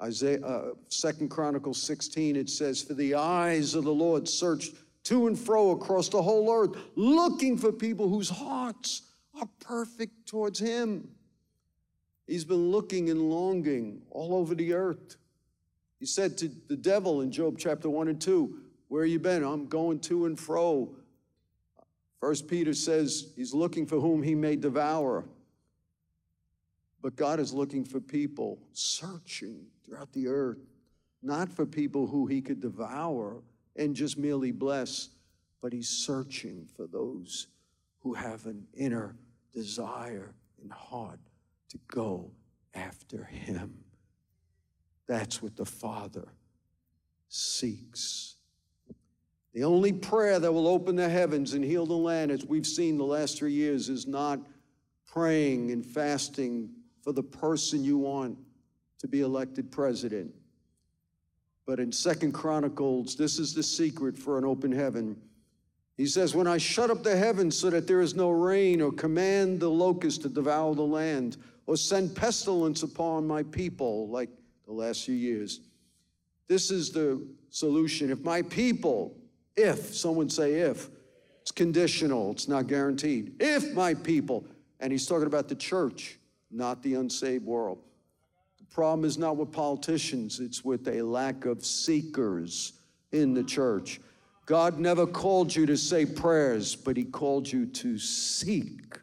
Isaiah, 0.00 0.40
uh, 0.40 0.74
Second 0.86 1.30
Chronicles 1.30 1.82
16, 1.82 2.36
it 2.36 2.48
says, 2.48 2.80
For 2.80 2.94
the 2.94 3.16
eyes 3.16 3.74
of 3.74 3.82
the 3.82 3.92
Lord 3.92 4.28
search 4.28 4.68
to 5.02 5.26
and 5.26 5.36
fro 5.36 5.72
across 5.72 6.08
the 6.08 6.22
whole 6.22 6.48
earth, 6.48 6.76
looking 6.94 7.58
for 7.58 7.72
people 7.72 8.08
whose 8.08 8.28
hearts 8.28 9.02
are 9.34 9.48
perfect 9.58 10.28
towards 10.28 10.60
Him. 10.60 11.08
He's 12.28 12.44
been 12.44 12.70
looking 12.70 13.10
and 13.10 13.30
longing 13.32 14.02
all 14.12 14.36
over 14.36 14.54
the 14.54 14.72
earth. 14.72 15.16
He 15.98 16.06
said 16.06 16.38
to 16.38 16.48
the 16.68 16.76
devil 16.76 17.22
in 17.22 17.32
Job 17.32 17.56
chapter 17.58 17.90
1 17.90 18.06
and 18.06 18.20
2, 18.20 18.60
Where 18.86 19.04
you 19.04 19.18
been? 19.18 19.42
I'm 19.42 19.66
going 19.66 19.98
to 20.02 20.26
and 20.26 20.38
fro. 20.38 20.94
First 22.20 22.46
Peter 22.46 22.74
says 22.74 23.32
he's 23.34 23.52
looking 23.52 23.86
for 23.86 23.98
whom 23.98 24.22
he 24.22 24.36
may 24.36 24.54
devour. 24.54 25.24
But 27.06 27.14
God 27.14 27.38
is 27.38 27.54
looking 27.54 27.84
for 27.84 28.00
people 28.00 28.58
searching 28.72 29.66
throughout 29.84 30.12
the 30.12 30.26
earth, 30.26 30.58
not 31.22 31.48
for 31.48 31.64
people 31.64 32.08
who 32.08 32.26
he 32.26 32.40
could 32.40 32.60
devour 32.60 33.44
and 33.76 33.94
just 33.94 34.18
merely 34.18 34.50
bless, 34.50 35.10
but 35.62 35.72
he's 35.72 35.88
searching 35.88 36.66
for 36.76 36.88
those 36.88 37.46
who 38.00 38.14
have 38.14 38.46
an 38.46 38.66
inner 38.74 39.14
desire 39.54 40.34
and 40.60 40.72
heart 40.72 41.20
to 41.68 41.78
go 41.86 42.32
after 42.74 43.22
him. 43.22 43.84
That's 45.06 45.40
what 45.40 45.54
the 45.54 45.64
Father 45.64 46.26
seeks. 47.28 48.34
The 49.54 49.62
only 49.62 49.92
prayer 49.92 50.40
that 50.40 50.52
will 50.52 50.66
open 50.66 50.96
the 50.96 51.08
heavens 51.08 51.54
and 51.54 51.64
heal 51.64 51.86
the 51.86 51.94
land, 51.94 52.32
as 52.32 52.44
we've 52.44 52.66
seen 52.66 52.98
the 52.98 53.04
last 53.04 53.38
three 53.38 53.52
years, 53.52 53.88
is 53.88 54.08
not 54.08 54.40
praying 55.06 55.70
and 55.70 55.86
fasting 55.86 56.70
for 57.06 57.12
the 57.12 57.22
person 57.22 57.84
you 57.84 57.96
want 57.96 58.36
to 58.98 59.06
be 59.06 59.20
elected 59.20 59.70
president. 59.70 60.34
But 61.64 61.78
in 61.78 61.92
Second 61.92 62.32
Chronicles, 62.32 63.14
this 63.14 63.38
is 63.38 63.54
the 63.54 63.62
secret 63.62 64.18
for 64.18 64.38
an 64.38 64.44
open 64.44 64.72
heaven. 64.72 65.16
He 65.96 66.06
says, 66.06 66.34
When 66.34 66.48
I 66.48 66.58
shut 66.58 66.90
up 66.90 67.04
the 67.04 67.16
heavens 67.16 67.56
so 67.56 67.70
that 67.70 67.86
there 67.86 68.00
is 68.00 68.16
no 68.16 68.30
rain, 68.30 68.80
or 68.80 68.90
command 68.90 69.60
the 69.60 69.70
locust 69.70 70.22
to 70.22 70.28
devour 70.28 70.74
the 70.74 70.82
land, 70.82 71.36
or 71.66 71.76
send 71.76 72.16
pestilence 72.16 72.82
upon 72.82 73.24
my 73.24 73.44
people 73.44 74.08
like 74.08 74.30
the 74.66 74.72
last 74.72 75.04
few 75.04 75.14
years. 75.14 75.60
This 76.48 76.72
is 76.72 76.90
the 76.90 77.24
solution. 77.50 78.10
If 78.10 78.24
my 78.24 78.42
people, 78.42 79.16
if, 79.54 79.94
someone 79.94 80.28
say 80.28 80.54
if, 80.54 80.88
it's 81.40 81.52
conditional, 81.52 82.32
it's 82.32 82.48
not 82.48 82.66
guaranteed. 82.66 83.36
If 83.38 83.74
my 83.74 83.94
people, 83.94 84.44
and 84.80 84.90
he's 84.90 85.06
talking 85.06 85.28
about 85.28 85.46
the 85.46 85.54
church, 85.54 86.18
not 86.50 86.82
the 86.82 86.94
unsaved 86.94 87.44
world. 87.44 87.78
The 88.58 88.64
problem 88.74 89.04
is 89.04 89.18
not 89.18 89.36
with 89.36 89.52
politicians, 89.52 90.40
it's 90.40 90.64
with 90.64 90.86
a 90.88 91.02
lack 91.02 91.44
of 91.44 91.64
seekers 91.64 92.74
in 93.12 93.34
the 93.34 93.44
church. 93.44 94.00
God 94.46 94.78
never 94.78 95.06
called 95.06 95.54
you 95.54 95.66
to 95.66 95.76
say 95.76 96.06
prayers, 96.06 96.76
but 96.76 96.96
He 96.96 97.04
called 97.04 97.50
you 97.50 97.66
to 97.66 97.98
seek, 97.98 98.98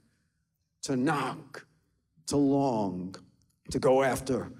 to 0.84 0.96
knock, 0.96 1.66
to 2.28 2.38
long, 2.38 3.16
to 3.72 3.80
go 3.80 4.04
after, 4.04 4.52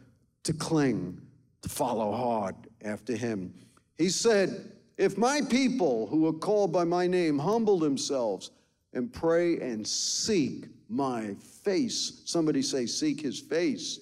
to 0.44 0.54
cling, 0.54 1.22
to 1.62 1.70
follow 1.70 2.12
hard 2.12 2.56
after 2.84 3.16
Him. 3.16 3.54
He 3.98 4.10
said, 4.10 4.74
If 4.98 5.18
my 5.18 5.42
people 5.42 6.08
who 6.08 6.28
are 6.28 6.34
called 6.34 6.74
by 6.74 6.84
my 6.84 7.08
name 7.08 7.40
humble 7.40 7.80
themselves 7.80 8.52
and 8.94 9.12
pray 9.12 9.60
and 9.60 9.88
seek 9.88 10.66
my 10.90 11.36
face, 11.64 12.22
somebody 12.26 12.62
say, 12.62 12.86
Seek 12.86 13.22
His 13.22 13.40
face 13.40 14.00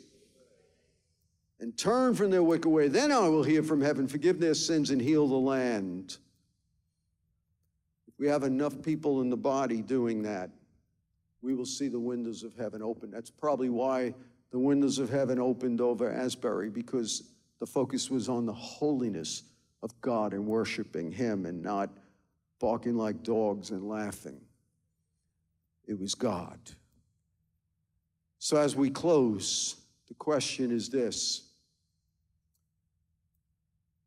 and 1.62 1.78
turn 1.78 2.16
from 2.16 2.32
their 2.32 2.44
wicked 2.44 2.68
way. 2.68 2.88
Then 2.88 3.12
I 3.12 3.30
will 3.30 3.44
hear 3.44 3.62
from 3.64 3.82
heaven, 3.82 4.08
forgive 4.08 4.40
their 4.40 4.56
sins, 4.56 4.90
and 4.90 5.00
heal 5.00 5.28
the 5.28 5.36
land. 5.36 6.18
If 8.08 8.16
we 8.18 8.28
have 8.28 8.44
enough 8.44 8.82
people 8.82 9.22
in 9.22 9.30
the 9.30 9.38
body 9.38 9.82
doing 9.82 10.24
that, 10.24 10.50
we 11.42 11.54
will 11.54 11.66
see 11.66 11.88
the 11.88 12.00
windows 12.00 12.44
of 12.44 12.56
heaven 12.56 12.82
open. 12.82 13.12
That's 13.12 13.30
probably 13.30 13.70
why 13.70 14.14
the 14.52 14.60
windows 14.60 14.98
of 14.98 15.10
heaven 15.10 15.40
opened 15.40 15.82
over 15.82 16.12
Asbury, 16.12 16.70
because 16.70 17.32
the 17.60 17.66
focus 17.68 18.10
was 18.10 18.28
on 18.28 18.46
the 18.46 18.54
holiness 18.54 19.44
of 19.84 20.00
God 20.02 20.34
and 20.34 20.46
worshiping 20.46 21.12
Him 21.12 21.46
and 21.46 21.62
not 21.62 21.90
barking 22.60 22.96
like 22.96 23.24
dogs 23.24 23.70
and 23.70 23.88
laughing. 23.88 24.42
It 25.88 26.00
was 26.00 26.16
God. 26.16 26.60
So 28.40 28.58
as 28.58 28.76
we 28.76 28.90
close, 28.90 29.76
the 30.08 30.14
question 30.16 30.72
is 30.72 30.90
this 30.90 31.50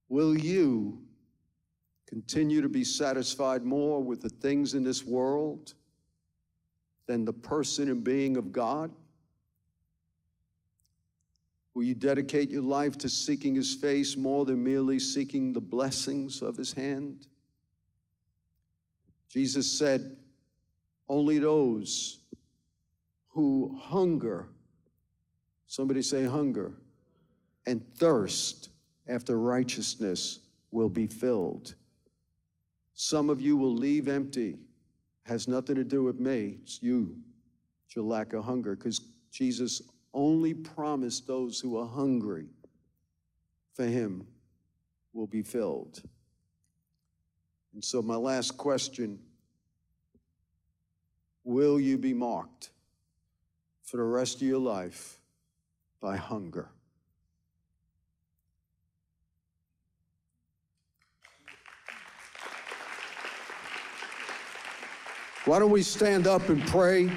Will 0.08 0.36
you 0.36 1.02
continue 2.06 2.60
to 2.60 2.68
be 2.68 2.84
satisfied 2.84 3.64
more 3.64 4.02
with 4.02 4.20
the 4.20 4.28
things 4.28 4.74
in 4.74 4.84
this 4.84 5.04
world 5.04 5.74
than 7.06 7.24
the 7.24 7.32
person 7.32 7.88
and 7.90 8.04
being 8.04 8.36
of 8.36 8.52
God? 8.52 8.90
Will 11.74 11.82
you 11.82 11.94
dedicate 11.94 12.50
your 12.50 12.62
life 12.62 12.96
to 12.98 13.08
seeking 13.08 13.54
His 13.54 13.74
face 13.74 14.16
more 14.16 14.44
than 14.44 14.62
merely 14.62 14.98
seeking 14.98 15.52
the 15.52 15.60
blessings 15.60 16.40
of 16.40 16.56
His 16.56 16.72
hand? 16.72 17.26
Jesus 19.28 19.70
said, 19.70 20.16
Only 21.08 21.38
those 21.38 22.20
who 23.28 23.78
hunger, 23.80 24.46
somebody 25.66 26.02
say 26.02 26.24
hunger, 26.24 26.72
and 27.66 27.82
thirst 27.96 28.70
after 29.08 29.38
righteousness 29.38 30.40
will 30.70 30.88
be 30.88 31.06
filled. 31.06 31.74
Some 32.94 33.28
of 33.28 33.40
you 33.40 33.56
will 33.56 33.74
leave 33.74 34.08
empty. 34.08 34.56
Has 35.24 35.48
nothing 35.48 35.76
to 35.76 35.84
do 35.84 36.02
with 36.02 36.20
me. 36.20 36.58
It's 36.62 36.82
you. 36.82 37.16
It's 37.86 37.96
your 37.96 38.04
lack 38.04 38.32
of 38.32 38.44
hunger 38.44 38.76
because 38.76 39.00
Jesus 39.30 39.82
only 40.12 40.54
promised 40.54 41.26
those 41.26 41.58
who 41.58 41.76
are 41.76 41.86
hungry 41.86 42.46
for 43.72 43.84
him 43.84 44.26
will 45.12 45.26
be 45.26 45.42
filled. 45.42 46.02
And 47.72 47.84
so, 47.84 48.00
my 48.00 48.14
last 48.14 48.56
question 48.56 49.18
Will 51.44 51.78
you 51.78 51.98
be 51.98 52.14
marked 52.14 52.70
for 53.82 53.98
the 53.98 54.02
rest 54.02 54.36
of 54.36 54.42
your 54.42 54.58
life 54.58 55.18
by 56.00 56.16
hunger? 56.16 56.68
Why 65.44 65.58
don't 65.58 65.70
we 65.70 65.82
stand 65.82 66.26
up 66.26 66.48
and 66.48 66.66
pray? 66.66 67.10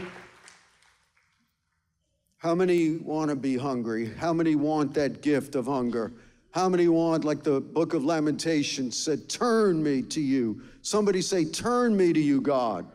How 2.39 2.53
many 2.53 2.97
want 2.97 3.30
to 3.30 3.38
be 3.38 3.57
hungry? 3.57 4.13
How 4.13 4.34
many 4.34 4.55
want 4.55 4.93
that 4.95 5.21
gift 5.21 5.55
of 5.55 5.65
hunger? 5.65 6.11
How 6.51 6.67
many 6.67 6.89
want, 6.89 7.23
like 7.23 7.43
the 7.43 7.61
book 7.61 7.93
of 7.93 8.03
Lamentations 8.03 8.97
said, 8.97 9.30
turn 9.30 9.82
me 9.82 10.01
to 10.03 10.19
you? 10.19 10.61
Somebody 10.82 11.21
say, 11.21 11.45
turn 11.45 11.95
me 11.95 12.11
to 12.11 12.19
you, 12.19 12.41
God. 12.41 12.86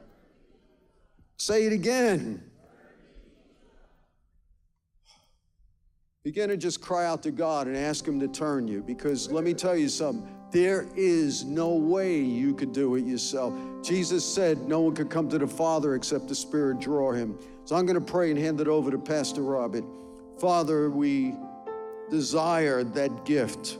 Say 1.42 1.64
it 1.64 1.72
again. 1.72 2.40
Begin 6.22 6.50
to 6.50 6.56
just 6.56 6.80
cry 6.80 7.04
out 7.04 7.24
to 7.24 7.32
God 7.32 7.66
and 7.66 7.76
ask 7.76 8.06
Him 8.06 8.20
to 8.20 8.28
turn 8.28 8.68
you 8.68 8.80
because 8.80 9.28
let 9.28 9.42
me 9.42 9.52
tell 9.52 9.76
you 9.76 9.88
something. 9.88 10.24
There 10.52 10.86
is 10.94 11.42
no 11.42 11.74
way 11.74 12.20
you 12.20 12.54
could 12.54 12.72
do 12.72 12.94
it 12.94 13.04
yourself. 13.04 13.54
Jesus 13.82 14.24
said 14.24 14.68
no 14.68 14.82
one 14.82 14.94
could 14.94 15.10
come 15.10 15.28
to 15.30 15.38
the 15.38 15.48
Father 15.48 15.96
except 15.96 16.28
the 16.28 16.34
Spirit 16.36 16.78
draw 16.78 17.10
him. 17.10 17.36
So 17.64 17.74
I'm 17.74 17.86
going 17.86 17.98
to 17.98 18.12
pray 18.12 18.30
and 18.30 18.38
hand 18.38 18.60
it 18.60 18.68
over 18.68 18.92
to 18.92 18.98
Pastor 18.98 19.42
Robert. 19.42 19.82
Father, 20.38 20.90
we 20.90 21.34
desire 22.08 22.84
that 22.84 23.24
gift 23.24 23.78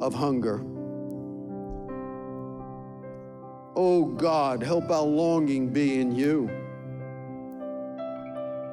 of 0.00 0.12
hunger. 0.12 0.56
Oh 3.76 4.06
God, 4.16 4.60
help 4.60 4.90
our 4.90 5.02
longing 5.02 5.68
be 5.68 6.00
in 6.00 6.16
you. 6.16 6.63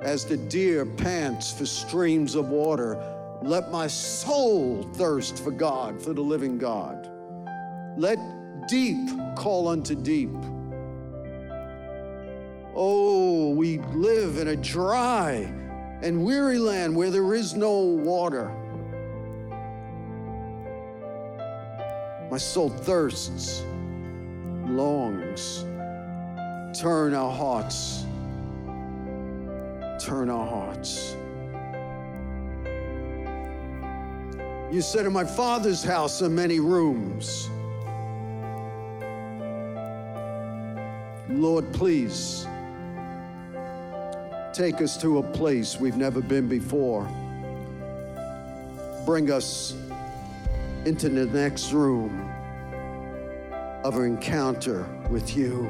As 0.01 0.25
the 0.25 0.37
deer 0.37 0.83
pants 0.83 1.51
for 1.51 1.65
streams 1.65 2.33
of 2.33 2.49
water, 2.49 2.97
let 3.43 3.71
my 3.71 3.85
soul 3.85 4.81
thirst 4.95 5.43
for 5.43 5.51
God, 5.51 6.01
for 6.01 6.13
the 6.13 6.21
living 6.21 6.57
God. 6.57 7.07
Let 7.97 8.17
deep 8.67 9.09
call 9.35 9.67
unto 9.67 9.93
deep. 9.93 10.31
Oh, 12.73 13.51
we 13.51 13.77
live 13.93 14.37
in 14.39 14.47
a 14.47 14.55
dry 14.55 15.53
and 16.01 16.25
weary 16.25 16.57
land 16.57 16.95
where 16.95 17.11
there 17.11 17.35
is 17.35 17.53
no 17.53 17.79
water. 17.79 18.49
My 22.31 22.37
soul 22.37 22.69
thirsts, 22.69 23.63
longs. 24.65 25.63
Turn 26.79 27.13
our 27.13 27.31
hearts. 27.31 28.05
Turn 30.03 30.31
our 30.31 30.47
hearts. 30.47 31.15
You 34.71 34.81
said, 34.81 35.05
In 35.05 35.13
my 35.13 35.25
Father's 35.25 35.83
house 35.83 36.23
are 36.23 36.29
many 36.29 36.59
rooms. 36.59 37.49
Lord, 41.29 41.71
please 41.71 42.47
take 44.53 44.81
us 44.81 44.97
to 45.01 45.19
a 45.19 45.23
place 45.23 45.79
we've 45.79 45.97
never 45.97 46.19
been 46.19 46.47
before. 46.47 47.07
Bring 49.05 49.29
us 49.29 49.75
into 50.85 51.09
the 51.09 51.25
next 51.27 51.73
room 51.73 52.27
of 53.83 53.97
an 53.97 54.05
encounter 54.05 54.83
with 55.11 55.37
you. 55.37 55.69